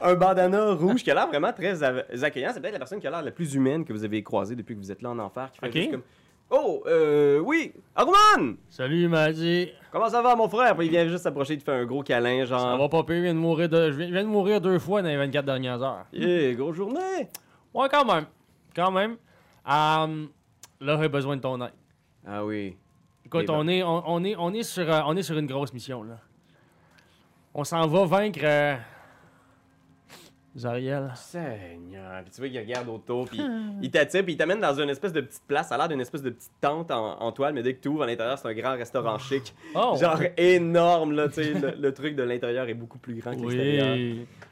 [0.00, 1.82] un bandana rouge qui a l'air vraiment très
[2.24, 2.50] accueillant.
[2.52, 4.74] C'est peut-être la personne qui a l'air la plus humaine que vous avez croisée depuis
[4.74, 5.50] que vous êtes là en enfer.
[5.52, 5.74] Qui fait Ok.
[5.74, 6.02] juste comme.
[6.50, 8.56] Oh, euh, oui, Aruman!
[8.70, 9.68] Salut, il m'a dit.
[9.92, 10.74] Comment ça va, mon frère?
[10.76, 12.78] Puis il vient juste s'approcher, il te fait un gros câlin, Ça genre.
[12.78, 13.90] va pas pire, je viens de mourir, de...
[13.90, 16.06] je viens, je viens de mourir deux fois dans les 24 dernières heures.
[16.12, 17.28] Yeah, grosse journée!
[17.74, 18.24] Ouais, quand même.
[18.74, 19.16] Quand même.
[19.70, 20.24] Euh,
[20.80, 21.72] là, j'ai besoin de ton aide.
[22.26, 22.76] Ah oui.
[23.24, 25.72] Écoute, on, est, on, on est, on, est sur, euh, on est sur une grosse
[25.72, 26.18] mission, là.
[27.54, 28.40] On s'en va vaincre.
[28.42, 28.76] euh,
[30.58, 31.10] Zariel.
[31.14, 32.22] Seigneur.
[32.22, 33.40] Puis tu vois qu'il regarde autour, puis
[33.82, 35.68] il t'attire, puis il t'amène dans une espèce de petite place.
[35.68, 37.88] Ça a l'air d'une espèce de petite tente en, en toile, mais dès que tu
[37.88, 39.54] ouvres à l'intérieur, c'est un grand restaurant chic.
[39.74, 39.96] Oh!
[40.00, 41.54] Genre énorme, là, tu sais.
[41.54, 43.96] Le, le truc de l'intérieur est beaucoup plus grand que l'extérieur.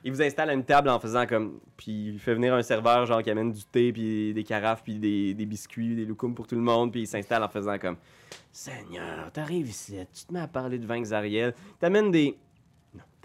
[0.04, 1.58] Il vous installe à une table en faisant comme.
[1.76, 4.98] Puis il fait venir un serveur, genre, qui amène du thé, puis des carafes, puis
[4.98, 7.96] des, des biscuits, des loukoums pour tout le monde, puis il s'installe en faisant comme.
[8.52, 11.54] Seigneur, t'arrives ici, tu te mets à parler de vaincre Zariel.
[11.78, 12.36] T'amènes des.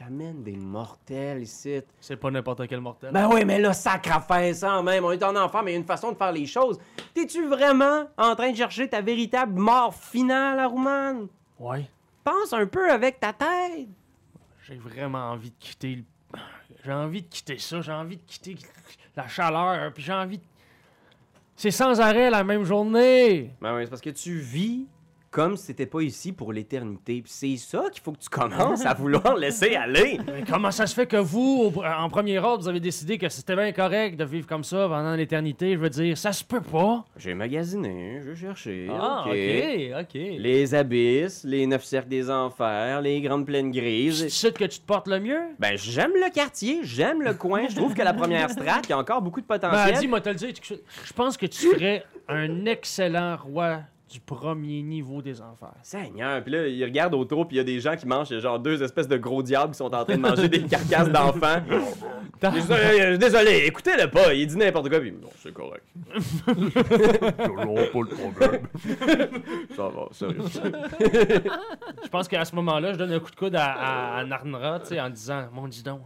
[0.03, 1.79] T'amènes des mortels ici.
[1.99, 3.11] C'est pas n'importe quel mortel.
[3.13, 5.05] Ben oui, mais là, sacrifice ça même.
[5.05, 6.79] On est en enfant, mais il y a une façon de faire les choses.
[7.13, 11.27] T'es-tu vraiment en train de chercher ta véritable mort finale, Aruman?
[11.59, 11.87] Ouais.
[12.23, 13.89] Pense un peu avec ta tête.
[14.63, 16.03] J'ai vraiment envie de quitter le...
[16.83, 18.57] J'ai envie de quitter ça, j'ai envie de quitter
[19.15, 20.43] la chaleur, puis j'ai envie de...
[21.55, 23.53] C'est sans arrêt la même journée!
[23.61, 24.87] Ben oui, c'est parce que tu vis
[25.31, 27.23] comme si t'étais pas ici pour l'éternité.
[27.25, 30.19] C'est ça qu'il faut que tu commences à vouloir laisser aller.
[30.27, 33.29] Mais comment ça se fait que vous, au- en premier ordre, vous avez décidé que
[33.29, 35.73] c'était bien correct de vivre comme ça pendant l'éternité?
[35.73, 37.05] Je veux dire, ça se peut pas!
[37.15, 38.87] J'ai magasiné, j'ai cherché.
[38.91, 39.31] Ah, ok.
[39.31, 40.13] ok, ok.
[40.13, 44.21] Les abysses, les neuf cercles des enfers, les grandes plaines C'est grises.
[44.21, 45.41] ici que tu te portes le mieux?
[45.59, 47.67] Ben, j'aime le quartier, j'aime le coin.
[47.69, 49.97] Je trouve que la première strate, il y a encore beaucoup de Ben, potentiel.
[49.97, 50.73] dis-moi, dire, tu-
[51.05, 53.79] je pense que tu serais un excellent roi
[54.11, 55.73] du premier niveau des enfers.
[55.83, 58.33] Seigneur, puis là, il regarde autour, puis il y a des gens qui mangent, il
[58.33, 60.63] y a genre deux espèces de gros diables qui sont en train de manger des
[60.67, 61.61] carcasses d'enfants.
[62.41, 65.85] désolé, désolé, écoutez-le pas, il dit n'importe quoi, puis non, c'est correct.
[66.45, 68.67] pas le problème.
[69.75, 70.37] Ça va, sérieux.
[72.03, 74.79] Je pense qu'à ce moment-là, je donne un coup de coude à, à, à Narnra,
[74.81, 76.01] tu sais, en disant, mon dis donc.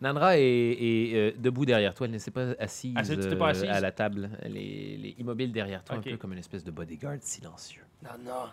[0.00, 2.06] Nandra est, est, euh, debout derrière toi.
[2.06, 3.68] Elle ne s'est pas assise, Ah, tu euh, assise?
[3.68, 4.30] à la table.
[4.42, 7.84] Elle est, elle est immobile derrière toi, un peu comme une espèce de bodyguard silencieux.
[8.02, 8.48] Non, non.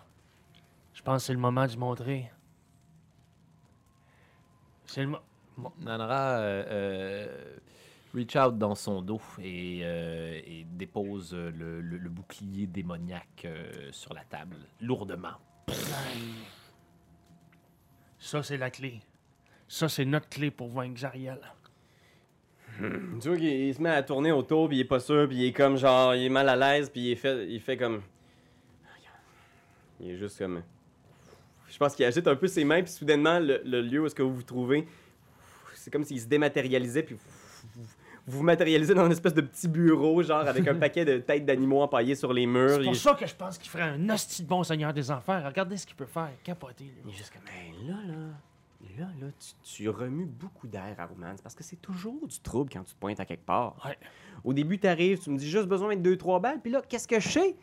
[0.92, 2.30] Je pense que c'est le moment de montrer.
[4.86, 5.12] C'est le
[5.80, 7.56] Nandra euh,
[8.14, 13.90] reach out dans son dos et, euh, et dépose le, le- le bouclier démoniaque euh,
[13.92, 15.36] sur la table, lourdement.
[18.18, 19.00] Ça, c'est la clé.
[19.68, 21.38] Ça, c'est notre clé pour vaincre Zariel.
[23.20, 25.36] Tu vois qu'il il se met à tourner autour, puis il est pas sûr, puis
[25.36, 28.02] il est comme genre, il est mal à l'aise, puis il fait, il fait comme.
[30.00, 30.62] Il est juste comme.
[31.68, 34.14] Je pense qu'il agite un peu ses mains, puis soudainement, le, le lieu où est-ce
[34.14, 34.86] que vous vous trouvez,
[35.74, 37.16] c'est comme s'il se dématérialisait, puis
[37.74, 41.44] vous vous matérialisez dans une espèce de petit bureau, genre avec un paquet de têtes
[41.44, 42.70] d'animaux empaillées sur les murs.
[42.76, 45.10] C'est pour Il- ça que je pense qu'il ferait un hostie de bon seigneur des
[45.10, 45.44] enfers.
[45.44, 46.30] Regardez ce qu'il peut faire.
[46.44, 46.92] Capoter, lui.
[47.06, 48.14] Il est juste comme, Hey, là, là,
[48.98, 51.32] là, là, tu, tu remues beaucoup d'air à Roman.
[51.36, 53.82] C'est parce que c'est toujours du trouble quand tu te pointes à quelque part.
[53.84, 53.98] Ouais.
[54.44, 57.08] Au début, t'arrives, tu me dis juste besoin de deux, trois balles, puis là, qu'est-ce
[57.08, 57.56] que je sais?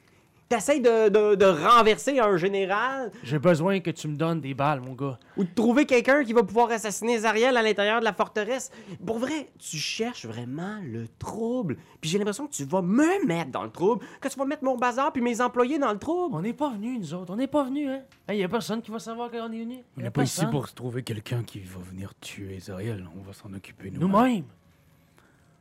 [0.47, 4.79] T'essayes de, de, de renverser un général J'ai besoin que tu me donnes des balles,
[4.79, 5.17] mon gars.
[5.37, 8.69] ou de trouver quelqu'un qui va pouvoir assassiner Zariel à l'intérieur de la forteresse.
[9.03, 11.77] Pour vrai, tu cherches vraiment le trouble.
[11.99, 14.63] Puis j'ai l'impression que tu vas me mettre dans le trouble, que tu vas mettre
[14.63, 16.35] mon bazar puis mes employés dans le trouble.
[16.35, 17.33] On n'est pas venus, nous autres.
[17.33, 18.01] On n'est pas venus, hein.
[18.29, 19.79] Il y a personne qui va savoir qu'on est venus.
[19.97, 23.07] On n'est pas ici pour trouver quelqu'un qui va venir tuer Zariel.
[23.17, 24.01] On va s'en occuper nous.
[24.07, 24.45] Nous-mêmes.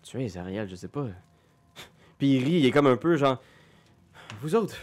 [0.03, 1.07] Tu es Zariel, je sais pas.
[2.19, 3.41] Puis il rit, il est comme un peu genre.
[4.41, 4.77] Vous autres,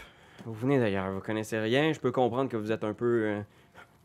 [0.44, 3.24] vous venez d'ailleurs, vous connaissez rien, je peux comprendre que vous êtes un peu.
[3.24, 3.40] euh,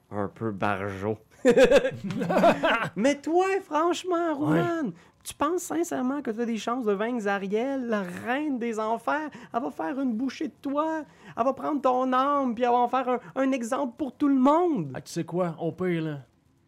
[0.10, 1.18] un peu barjot.
[2.96, 4.92] Mais toi, franchement, Rouen,
[5.24, 9.30] tu penses sincèrement que tu as des chances de vaincre Zariel, la reine des enfers?
[9.54, 11.04] Elle va faire une bouchée de toi.
[11.38, 14.30] Elle va prendre ton âme, puis elle va en faire un, un exemple pour tout
[14.30, 14.92] le monde.
[14.94, 16.20] Ah, tu sais quoi, au pire, là,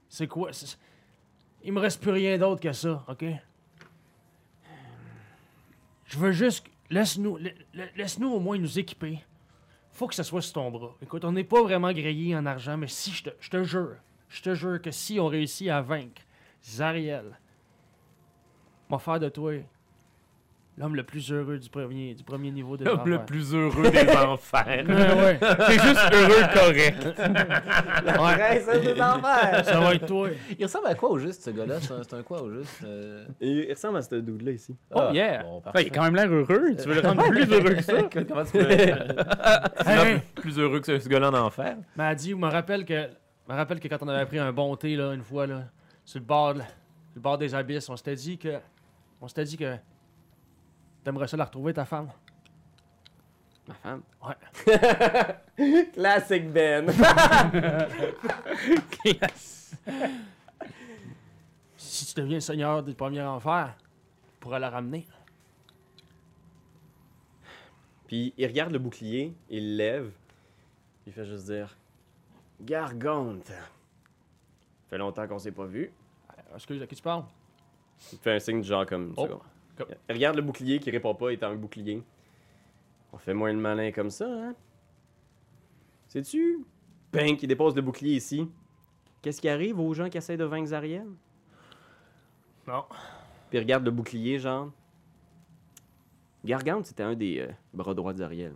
[0.09, 0.51] c'est quoi?
[0.51, 0.78] c'est-
[1.63, 3.24] Il me reste plus rien d'autre que ça, OK?
[6.05, 6.65] Je veux juste...
[6.89, 9.19] Laisse-nous la- la- laisse-nous au moins nous équiper.
[9.91, 10.95] Faut que ça soit sur ton bras.
[11.01, 13.95] Écoute, on n'est pas vraiment grillé en argent, mais si, je te, jure,
[14.29, 16.21] je te jure que si on réussit à vaincre
[16.63, 17.37] Zariel,
[18.89, 19.53] va faire de toi
[20.80, 24.09] l'homme le plus heureux du premier, du premier niveau de L'homme le plus heureux des
[24.17, 24.86] enfers.
[24.88, 25.39] Ouais, ouais.
[25.67, 27.07] C'est juste heureux correct.
[28.05, 29.65] La princesse des enfers.
[29.65, 30.30] Ça va être toi.
[30.57, 31.75] Il ressemble à quoi au juste, ce gars-là?
[31.82, 32.82] C'est un, quoi au juste?
[32.86, 33.25] euh?
[33.41, 34.75] Il il ressemble à ce dude-là ici.
[34.95, 35.43] Ah, Oh, yeah.
[35.43, 35.84] bon, Ouais, parfait.
[35.84, 36.75] il a quand même l'air heureux.
[36.82, 37.93] Tu veux le rendre plus heureux que ça?
[38.27, 38.69] Comment tu peux
[39.89, 40.21] Hey!
[40.36, 41.75] plus heureux que ce gars-là en enfer?
[41.95, 43.07] m'a dit, me rappelle que,
[43.47, 45.63] me rappelle que quand on avait pris un bon thé là une fois là,
[46.05, 46.63] sur le bord, sur
[47.15, 48.57] le bord des abysses, on s'était dit que,
[49.21, 49.75] on s'était dit que
[51.03, 52.09] t'aimerais ça la retrouver ta femme?
[53.67, 54.01] Ma femme?
[54.25, 55.85] Ouais.
[55.93, 56.91] Classic Ben.
[61.77, 65.05] Si tu deviens seigneur du premier enfer, tu pourras la ramener.
[68.07, 70.11] Puis il regarde le bouclier, il lève,
[71.05, 71.77] il fait juste dire
[72.61, 73.51] Gargante.
[74.89, 75.91] Fait longtemps qu'on s'est pas vu.
[76.31, 77.23] Euh, Excuse, à qui tu parles?
[78.11, 79.13] Il te fait un signe du genre comme.
[79.17, 79.41] Oh.
[80.09, 82.03] Regarde le bouclier qui répond pas étant un bouclier.
[83.11, 84.55] On fait moins le malin comme ça, hein?
[86.07, 86.65] Sais-tu?
[87.11, 88.49] Bang, qui dépose le bouclier ici.
[89.21, 91.07] Qu'est-ce qui arrive aux gens qui essaient de vaincre Zariel?
[92.67, 92.86] Non.
[93.49, 94.71] Puis regarde le bouclier, genre.
[96.45, 98.53] Gargante, c'était un des euh, bras droits de Zariel.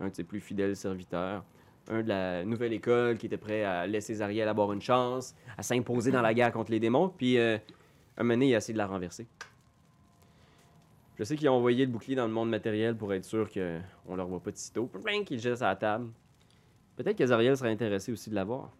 [0.00, 1.44] Un de ses plus fidèles serviteurs.
[1.88, 5.62] Un de la nouvelle école qui était prêt à laisser Zariel avoir une chance, à
[5.62, 7.08] s'imposer dans la guerre contre les démons.
[7.08, 7.58] Puis, euh,
[8.16, 9.26] un donné, il a essayé de la renverser.
[11.22, 14.16] Je sais qu'ils ont envoyé le bouclier dans le monde matériel pour être sûr qu'on
[14.16, 14.90] leur voit pas de sitôt.
[15.04, 16.10] Bang, qu'il le jette à la table.
[16.96, 18.72] Peut-être que Zariel serait intéressé aussi de l'avoir.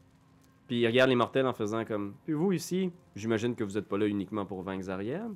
[0.67, 2.17] Puis il regarde les mortels en faisant comme.
[2.25, 5.31] Puis vous ici, j'imagine que vous êtes pas là uniquement pour vaincre Zariel.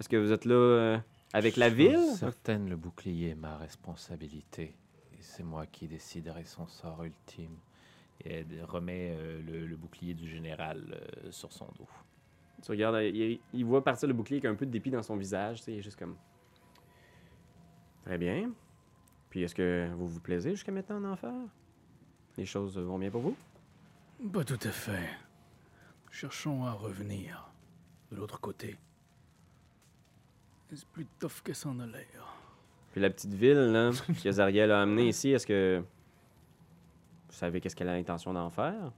[0.00, 0.98] Est-ce que vous êtes là euh,
[1.32, 2.00] avec la ville?
[2.16, 4.74] Certaine, le bouclier est ma responsabilité.
[5.12, 7.54] Et c'est moi qui déciderai son sort ultime.
[8.24, 11.88] Et elle remet euh, le, le bouclier du général euh, sur son dos.
[12.62, 15.16] Tu regardes, il, il voit partir le bouclier avec un peu de dépit dans son
[15.16, 15.58] visage.
[15.58, 16.16] Tu sais, il est juste comme.
[18.04, 18.50] Très bien.
[19.30, 21.32] Puis est-ce que vous vous plaisez jusqu'à maintenant en enfer
[22.36, 23.36] Les choses vont bien pour vous?
[24.32, 25.08] Pas tout à fait.
[26.10, 27.50] Cherchons à revenir
[28.10, 28.76] de l'autre côté.
[30.72, 32.36] C'est plus tough que ça en a l'air.
[32.92, 33.90] Puis la petite ville là,
[34.22, 35.82] que Zariel a amenée ici, est-ce que.
[37.28, 38.92] Vous savez qu'est-ce qu'elle a l'intention d'en faire?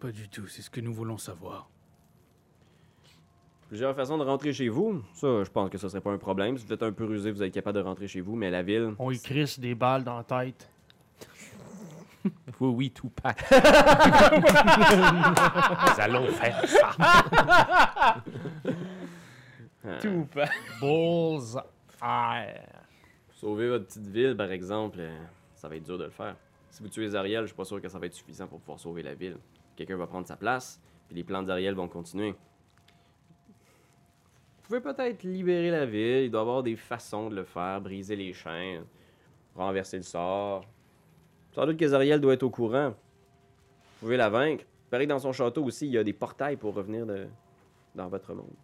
[0.00, 1.70] Pas du tout, c'est ce que nous voulons savoir.
[3.68, 5.02] Plusieurs façons de rentrer chez vous.
[5.14, 6.56] Ça, je pense que ce serait pas un problème.
[6.58, 8.62] Si vous êtes un peu rusé, vous êtes capable de rentrer chez vous, mais la
[8.62, 8.94] ville.
[8.98, 10.68] On y crisse des balles dans la tête.
[12.60, 13.44] Oui, oui, tout pack.
[13.50, 13.58] Nous
[16.00, 18.16] allons faire ça.
[19.84, 20.48] euh, Tout pas.
[20.80, 21.60] Bulls
[22.02, 22.60] eye.
[23.32, 25.18] Sauver votre petite ville, par exemple, euh,
[25.54, 26.36] ça va être dur de le faire.
[26.70, 28.78] Si vous tuez Ariel, je suis pas sûr que ça va être suffisant pour pouvoir
[28.80, 29.36] sauver la ville.
[29.76, 32.34] Quelqu'un va prendre sa place, puis les plans d'Ariel vont continuer.
[34.64, 37.82] Vous pouvez peut-être libérer la ville, il doit y avoir des façons de le faire,
[37.82, 38.86] briser les chaînes,
[39.54, 40.64] renverser le sort.
[41.52, 42.88] Sans doute que Zariel doit être au courant.
[42.88, 44.64] Vous pouvez la vaincre.
[44.88, 47.26] Pareil, dans son château aussi, il y a des portails pour revenir de...
[47.94, 48.54] dans votre monde.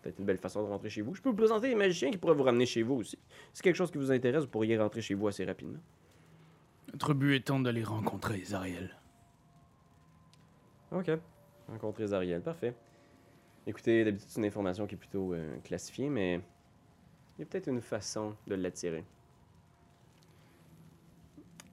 [0.00, 1.16] Peut-être une belle façon de rentrer chez vous.
[1.16, 3.16] Je peux vous présenter des magiciens qui pourraient vous ramener chez vous aussi.
[3.16, 5.80] Si c'est quelque chose qui vous intéresse, vous pourriez rentrer chez vous assez rapidement.
[6.92, 8.96] Notre but étant d'aller rencontrer Zariel.
[10.92, 11.10] Ok.
[11.68, 12.72] Rencontrer Zariel, parfait.
[13.66, 16.34] Écoutez, d'habitude, c'est une information qui est plutôt euh, classifiée, mais
[17.36, 19.04] il y a peut-être une façon de l'attirer.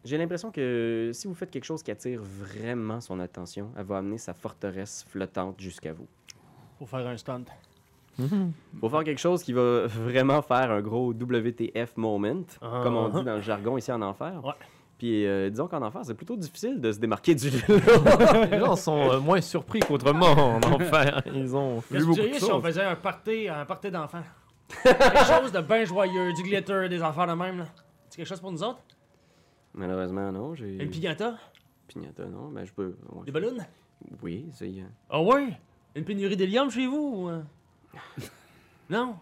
[0.03, 3.97] J'ai l'impression que si vous faites quelque chose qui attire vraiment son attention, elle va
[3.97, 6.07] amener sa forteresse flottante jusqu'à vous.
[6.79, 7.43] Faut faire un stunt.
[8.79, 12.81] Faut faire quelque chose qui va vraiment faire un gros WTF moment, Ah.
[12.83, 14.41] comme on dit dans le jargon ici en enfer.
[14.43, 14.53] Ouais.
[14.97, 17.57] Puis euh, disons qu'en enfer, c'est plutôt difficile de se démarquer du lot.
[18.51, 21.21] Les gens sont euh, moins surpris qu'autrement en enfer.
[21.33, 24.23] Ils ont vu beaucoup de si on faisait un party, un party d'enfants?
[24.83, 27.65] quelque chose de bien joyeux, du glitter, des affaires de même, là.
[28.09, 28.79] C'est quelque chose pour nous autres?
[29.75, 30.55] Malheureusement, non.
[30.55, 30.81] J'ai.
[30.83, 31.35] Une pignata?
[31.87, 32.49] Pignata, non.
[32.49, 32.95] Ben, je peux.
[33.13, 33.25] ouais.
[33.25, 33.55] Des ballons?
[34.23, 34.65] Oui, c'est.
[34.65, 35.49] euh, Ah ouais?
[35.95, 37.29] Une pénurie d'hélium chez vous?
[37.29, 37.31] ou,
[38.89, 39.15] non?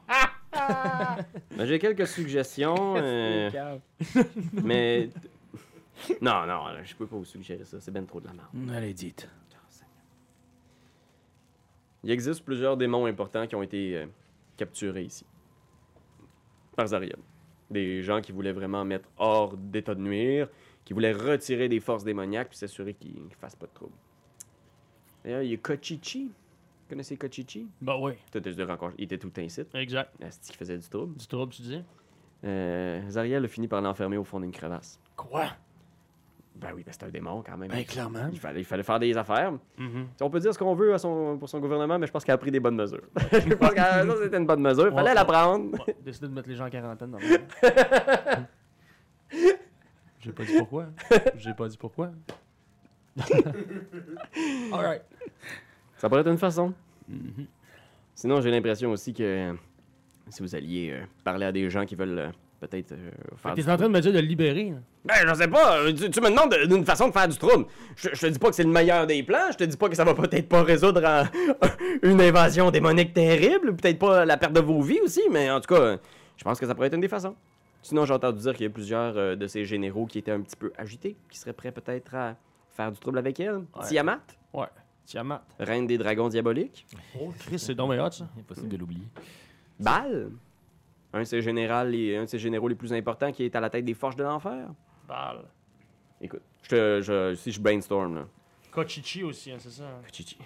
[0.54, 3.50] Ben, j'ai quelques suggestions, euh,
[4.64, 5.10] mais
[6.22, 7.80] Non, non, je peux pas vous suggérer ça.
[7.80, 8.76] C'est ben trop de la merde.
[8.76, 9.30] Allez, dites.
[12.04, 14.06] Il existe plusieurs démons importants qui ont été euh,
[14.58, 15.26] capturés ici.
[16.76, 17.18] Par Zariel.
[17.72, 20.48] Des gens qui voulaient vraiment mettre hors d'état de nuire,
[20.84, 23.96] qui voulaient retirer des forces démoniaques puis s'assurer qu'ils ne fassent pas de trouble.
[25.24, 26.26] D'ailleurs, il y a Kochichi.
[26.26, 27.68] Vous connaissez Kochichi?
[27.82, 28.96] Bah oui, t'as dû le rencontrer.
[29.00, 29.74] Il était tout incite.
[29.74, 30.14] exact.
[30.30, 31.18] C'est qui faisait du trouble.
[31.18, 31.82] Du trouble, tu dis?
[32.44, 35.00] Euh, Zariel a fini par l'enfermer au fond d'une crevasse.
[35.16, 35.48] Quoi?
[36.56, 37.70] Ben oui, ben c'est un démon quand même.
[37.70, 38.30] Ben, clairement.
[38.32, 39.52] il, fallait, il fallait faire des affaires.
[39.78, 40.08] Mhm.
[40.22, 42.36] On peut dire ce qu'on veut à son, pour son gouvernement, mais je pense qu'elle
[42.36, 43.04] a pris des bonnes mesures.
[43.32, 44.94] je pense que ça, c'était une bonne mesure.
[44.94, 45.72] Fallait Ouais, la prendre.
[45.86, 47.26] Ouais, décider de mettre les gens en quarantaine dans le
[50.20, 50.86] J'ai pas dit pourquoi.
[51.36, 52.12] J'ai pas dit pourquoi.
[54.72, 55.02] Alright.
[55.98, 56.74] Ça pourrait être une façon.
[57.08, 57.48] Mhm.
[58.14, 59.54] Sinon, j'ai l'impression aussi que euh,
[60.30, 62.30] si vous alliez euh, parler à des gens qui veulent euh,
[62.68, 64.72] peut-être euh, T'es en train de me dire de le libérer.
[64.72, 64.78] là.
[65.06, 65.78] Ben, je sais pas.
[65.80, 67.66] euh, Tu, tu me demandes de- d'une façon de faire du trouble.
[67.96, 69.52] Je, je te dis pas que c'est le meilleur des plans.
[69.52, 71.30] Je te dis pas que ça va peut-être pas résoudre un-
[72.04, 73.76] une invasion démonique terrible.
[73.76, 75.22] Peut-être pas la perte de vos vies aussi.
[75.32, 75.98] Mais en tout cas,
[76.38, 77.36] je pense que ça pourrait être une des façons.
[77.82, 80.42] Sinon, j'ai entendu dire qu'il y a plusieurs euh, de ces généraux qui étaient un
[80.42, 82.36] petit peu agités, qui seraient prêts peut-être à
[82.76, 83.58] faire du trouble avec elle.
[83.58, 83.86] Ouais.
[83.88, 84.20] Tiamat,
[84.54, 84.66] Ouais.
[85.06, 85.44] Tiamat.
[85.60, 86.84] reine des dragons diaboliques.
[87.22, 88.28] Oh, Chris, c'est hot, ça.
[88.40, 89.04] Impossible de l'oublier.
[89.80, 90.30] Baal,
[91.16, 93.60] un de ces généraux, les, un de ces généraux les plus importants qui est à
[93.62, 94.68] la tête des forges de l'enfer.
[95.08, 95.46] Bal.
[96.22, 98.28] Écoute, je te, je, si je brainstorm, là.
[98.72, 99.86] Kochichi aussi, hein, c'est ça.
[100.12, 100.38] Chichi.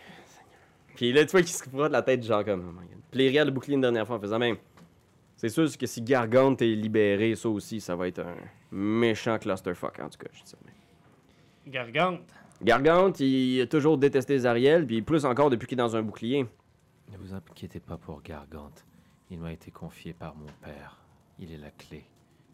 [0.96, 2.66] Puis là, tu vois qu'il se frotte la tête, genre comme.
[2.70, 2.98] Oh my God.
[3.12, 4.58] Puis il regarde le bouclier une dernière fois en faisant même.
[5.38, 8.36] C'est sûr que si Gargante est libéré, ça aussi, ça va être un
[8.72, 10.28] méchant clusterfuck, en tout cas.
[10.34, 10.58] Je dis ça.
[10.66, 12.22] mais- Gargante.
[12.62, 16.46] Gargante, il a toujours détesté Zariel, puis plus encore depuis qu'il est dans un bouclier.
[17.12, 18.86] Ne vous inquiétez pas pour Gargante.
[19.30, 20.98] Il m'a été confié par mon père.
[21.38, 22.06] Il est la clé.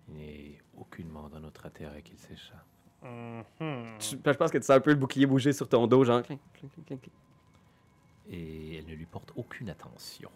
[0.09, 2.65] Il n'est aucunement dans notre intérêt qu'il s'échappe.
[3.01, 3.97] Mhm.
[3.99, 6.21] Tu- Je pense que tu sens un peu le bouclier bouger sur ton dos, genre.
[6.23, 6.39] clink.
[8.29, 10.29] Et elle ne lui porte aucune attention.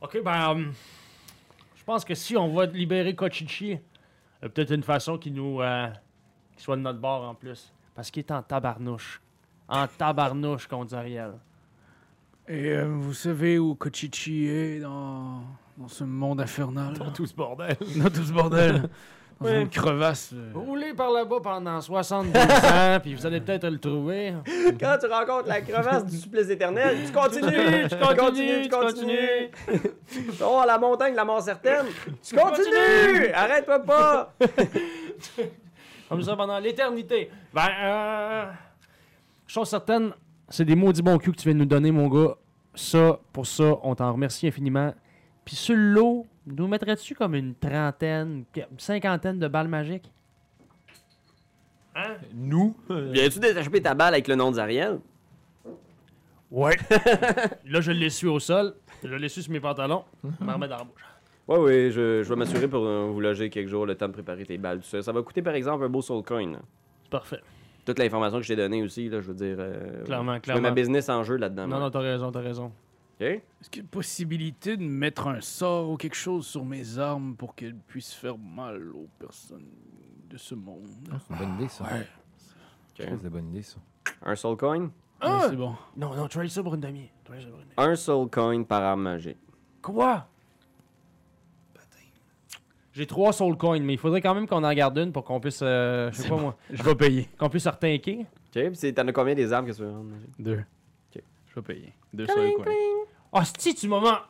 [0.00, 0.50] Ok, ben.
[0.50, 0.72] hum,
[1.76, 3.80] je pense que si on va libérer Kochichi, il
[4.42, 5.60] y a peut-être une façon qui nous.
[5.62, 5.88] euh,
[6.56, 7.72] qui soit de notre bord en plus.
[7.94, 9.20] Parce qu'il est en tabarnouche.
[9.68, 11.34] En tabarnouche contre Ariel.
[12.48, 15.42] Et euh, vous savez où Kochichi est dans,
[15.78, 16.92] dans ce monde infernal?
[16.94, 17.76] Dans tout ce bordel.
[17.96, 18.88] Dans tout ce bordel Dans
[19.40, 19.62] Ouais.
[19.62, 20.30] une crevasse.
[20.32, 20.52] euh.
[20.54, 24.32] Roulez par là-bas pendant 72 ans, puis vous allez peut-être le trouver.
[24.78, 29.50] Quand tu rencontres la crevasse du supplice éternel, tu continues, tu continues, tu continues.
[30.40, 31.86] Oh, la montagne, la mort certaine,
[32.22, 33.32] tu continues!
[33.34, 34.32] Arrête-toi pas!
[36.08, 37.28] Comme ça pendant l'éternité.
[37.52, 38.44] Ben, euh.
[39.48, 40.12] Chose certaine,
[40.54, 42.36] c'est des maudits bons culs que tu viens de nous donner, mon gars.
[42.76, 44.94] Ça, pour ça, on t'en remercie infiniment.
[45.44, 50.12] Puis sur le lot, nous mettrais-tu comme une trentaine, une cinquantaine de balles magiques?
[51.96, 52.14] Hein?
[52.32, 52.76] Nous?
[52.88, 55.00] Viens-tu détacher ta balle avec le nom de Zariel?
[56.52, 56.76] Ouais.
[57.66, 58.74] Là, je l'ai su au sol.
[59.02, 60.04] Je l'ai su sur mes pantalons.
[60.22, 61.04] Je m'en remets dans la bouche.
[61.48, 64.12] Oui, oui, je, je vais m'assurer pour euh, vous loger quelques jours, le temps de
[64.12, 65.02] préparer tes balles, tout ça.
[65.02, 66.60] Ça va coûter, par exemple, un beau soul coin.
[67.10, 67.40] parfait.
[67.84, 69.56] Toute l'information que je t'ai donnée aussi, là, je veux dire...
[69.58, 70.62] euh, Clairement, clairement.
[70.62, 71.62] ma business en jeu là-dedans.
[71.64, 71.80] Non, moi.
[71.80, 72.66] non, t'as raison, t'as raison.
[72.66, 73.20] OK?
[73.26, 76.98] Est-ce qu'il y a une possibilité de mettre un sort ou quelque chose sur mes
[76.98, 79.66] armes pour qu'elles puissent faire mal aux personnes
[80.30, 80.86] de ce monde?
[81.28, 81.84] C'est une bonne idée, ça.
[81.84, 82.06] Ouais.
[82.96, 83.76] Que c'est une bonne idée, ça.
[84.22, 84.90] Un soul coin?
[85.20, 85.74] Ah, c'est bon.
[85.96, 87.08] Non, non, trade ça pour une demi.
[87.24, 87.74] Trade ça pour une demi.
[87.76, 89.38] Un soul coin par arme magique.
[89.82, 90.26] Quoi?
[92.94, 95.40] J'ai trois soul coins, mais il faudrait quand même qu'on en garde une pour qu'on
[95.40, 97.28] puisse, euh, je sais pas moi, Je vais payer.
[97.36, 98.20] qu'on puisse se retinquer.
[98.20, 98.26] OK?
[98.52, 100.10] Puis c'est- t'en as combien des armes que tu veux rendre?
[100.38, 100.62] Deux.
[101.14, 101.22] Ok.
[101.48, 101.92] Je vais payer.
[102.12, 102.64] Deux sur le coin.
[103.32, 104.20] Ah, si tu m'as menti.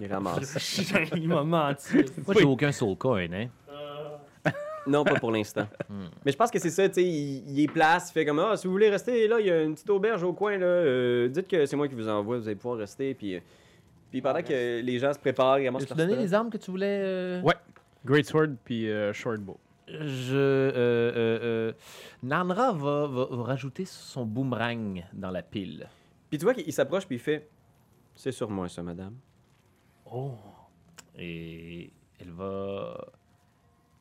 [0.00, 0.80] Il ramasse.
[1.14, 1.94] il m'a menti.
[2.26, 3.46] Moi, j'ai aucun soul coin, hein.
[4.88, 5.66] non, pas pour l'instant.
[5.88, 6.06] Hmm.
[6.24, 8.40] Mais je pense que c'est ça, tu sais, il, il est place, il fait comme
[8.40, 10.66] Ah, si vous voulez rester là, il y a une petite auberge au coin, là.
[10.66, 13.14] euh, dites que c'est moi qui vous envoie, vous allez pouvoir rester.
[13.14, 13.40] Puis, euh,
[14.10, 16.98] puis pendant que les gens se préparent, ils Tu donné les armes que tu voulais.
[17.02, 17.54] euh, Ouais.
[18.06, 19.58] Great Sword puis euh, Short Bow.
[19.88, 20.34] Je.
[20.34, 21.72] Euh, euh, euh,
[22.22, 25.88] Nanra va, va- va rajouter son boomerang dans la pile.
[26.30, 27.48] Puis tu vois qu'il s'approche, puis il fait
[28.14, 29.14] C'est sur moi, ça, madame.
[30.10, 30.32] Oh.
[31.18, 31.90] Et
[32.20, 32.96] elle va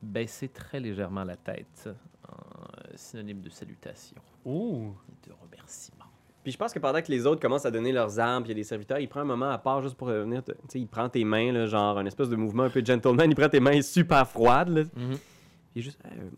[0.01, 1.89] baisser très légèrement la tête
[2.27, 4.93] en euh, synonyme de salutation Oh.
[5.09, 6.04] et de remerciement.
[6.45, 8.55] Puis je pense que pendant que les autres commencent à donner leurs armes, puis il
[8.55, 10.43] y a des serviteurs, il prend un moment à part juste pour venir.
[10.43, 12.85] te- Tu sais, il prend tes mains, là, genre un espèce de mouvement un peu
[12.85, 14.83] gentleman, il prend tes mains super froides, là.
[14.95, 15.17] Mhm.
[15.75, 15.99] Il est juste.
[16.05, 16.29] euh,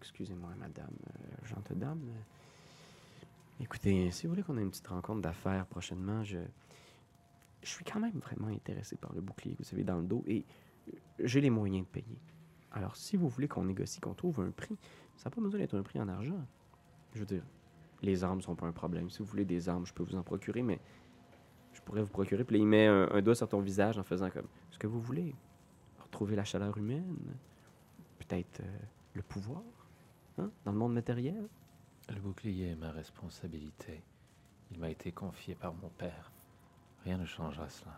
[0.00, 2.00] Excusez-moi, madame, euh, gentille dame.
[3.60, 6.38] Écoutez, si vous voulez qu'on ait une petite rencontre d'affaires prochainement, je.
[7.64, 10.24] Je suis quand même vraiment intéressé par le bouclier que vous avez dans le dos
[10.26, 10.44] et
[11.20, 12.18] j'ai les moyens de payer.
[12.72, 14.76] Alors, si vous voulez qu'on négocie, qu'on trouve un prix,
[15.16, 16.44] ça n'a pas besoin d'être un prix en argent.
[17.14, 17.42] Je veux dire,
[18.02, 19.08] les armes sont pas un problème.
[19.10, 20.80] Si vous voulez des armes, je peux vous en procurer, mais
[21.72, 22.44] je pourrais vous procurer.
[22.44, 24.86] Puis là, il met un, un doigt sur ton visage en faisant comme ce que
[24.86, 25.34] vous voulez.
[26.02, 27.16] Retrouver la chaleur humaine,
[28.18, 28.78] peut-être euh,
[29.14, 29.62] le pouvoir,
[30.38, 31.48] hein, dans le monde matériel?
[32.14, 34.02] Le bouclier est ma responsabilité.
[34.72, 36.30] Il m'a été confié par mon père.
[37.04, 37.96] Rien ne changera cela.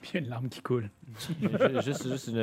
[0.00, 0.88] Puis il y a une larme qui coule.
[1.40, 2.38] Ju- juste juste une,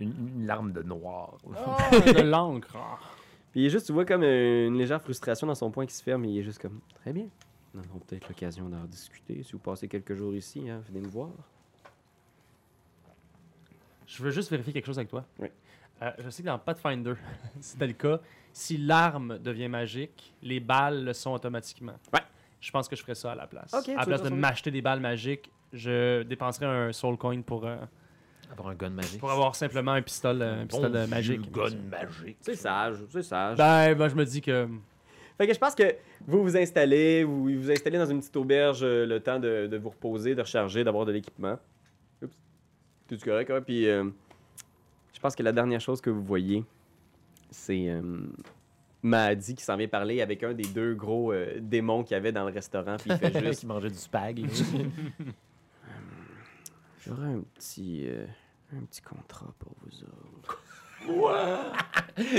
[0.00, 1.36] une- une larme de noir.
[1.44, 2.76] de l'encre.
[3.54, 5.94] Puis il est juste, tu vois comme euh, une légère frustration dans son poing qui
[5.94, 7.28] se ferme, il est juste comme très bien.
[7.72, 11.06] Nous aurons peut-être l'occasion d'en discuter si vous passez quelques jours ici, hein, venez me
[11.06, 11.30] voir.
[14.08, 15.24] Je veux juste vérifier quelque chose avec toi.
[15.38, 15.46] Oui.
[16.02, 17.14] Euh, je sais que dans Pathfinder,
[17.60, 18.18] c'était le cas.
[18.52, 21.94] Si l'arme devient magique, les balles le sont automatiquement.
[22.12, 22.22] Ouais.
[22.60, 23.72] Je pense que je ferais ça à la place.
[23.72, 27.40] Ok, tu à la place de m'acheter des balles magiques, je dépenserais un soul coin
[27.42, 27.76] pour, euh,
[28.54, 29.20] Avoir un gun magique.
[29.20, 31.52] pour avoir simplement un pistolet, un Bon pistolet vieux magique.
[31.52, 32.36] gun magique.
[32.40, 33.58] C'est sage, c'est sage.
[33.58, 34.66] Ben, ben, je me dis que.
[35.36, 35.96] Fait que je pense que
[36.26, 39.76] vous vous installez, vous vous installez dans une petite auberge euh, le temps de, de
[39.76, 41.58] vous reposer, de recharger, d'avoir de l'équipement.
[42.22, 42.32] Oups.
[43.08, 43.60] Tout correct, ouais?
[43.60, 44.04] Puis euh,
[45.12, 46.64] je pense que la dernière chose que vous voyez,
[47.50, 48.02] c'est euh,
[49.02, 52.30] Mahdi qui s'en vient parler avec un des deux gros euh, démons qu'il y avait
[52.32, 52.96] dans le restaurant.
[52.96, 54.46] Puis il fait juste qui mangeait du spag.
[57.04, 58.24] J'aurais un petit, euh,
[58.76, 60.60] un petit contrat pour vous autres.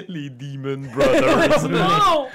[0.08, 1.70] Les Demon Brothers.
[1.70, 2.28] Non!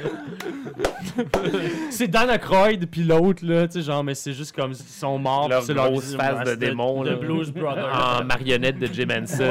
[1.91, 5.19] c'est Dan Aykroyd puis l'autre, là, tu sais, genre, mais c'est juste comme ils sont
[5.19, 5.49] morts.
[5.49, 7.17] Leur c'est leur grosse face de démon, là.
[7.17, 8.21] Blues Brothers.
[8.21, 9.51] en marionnette de Jim Henson.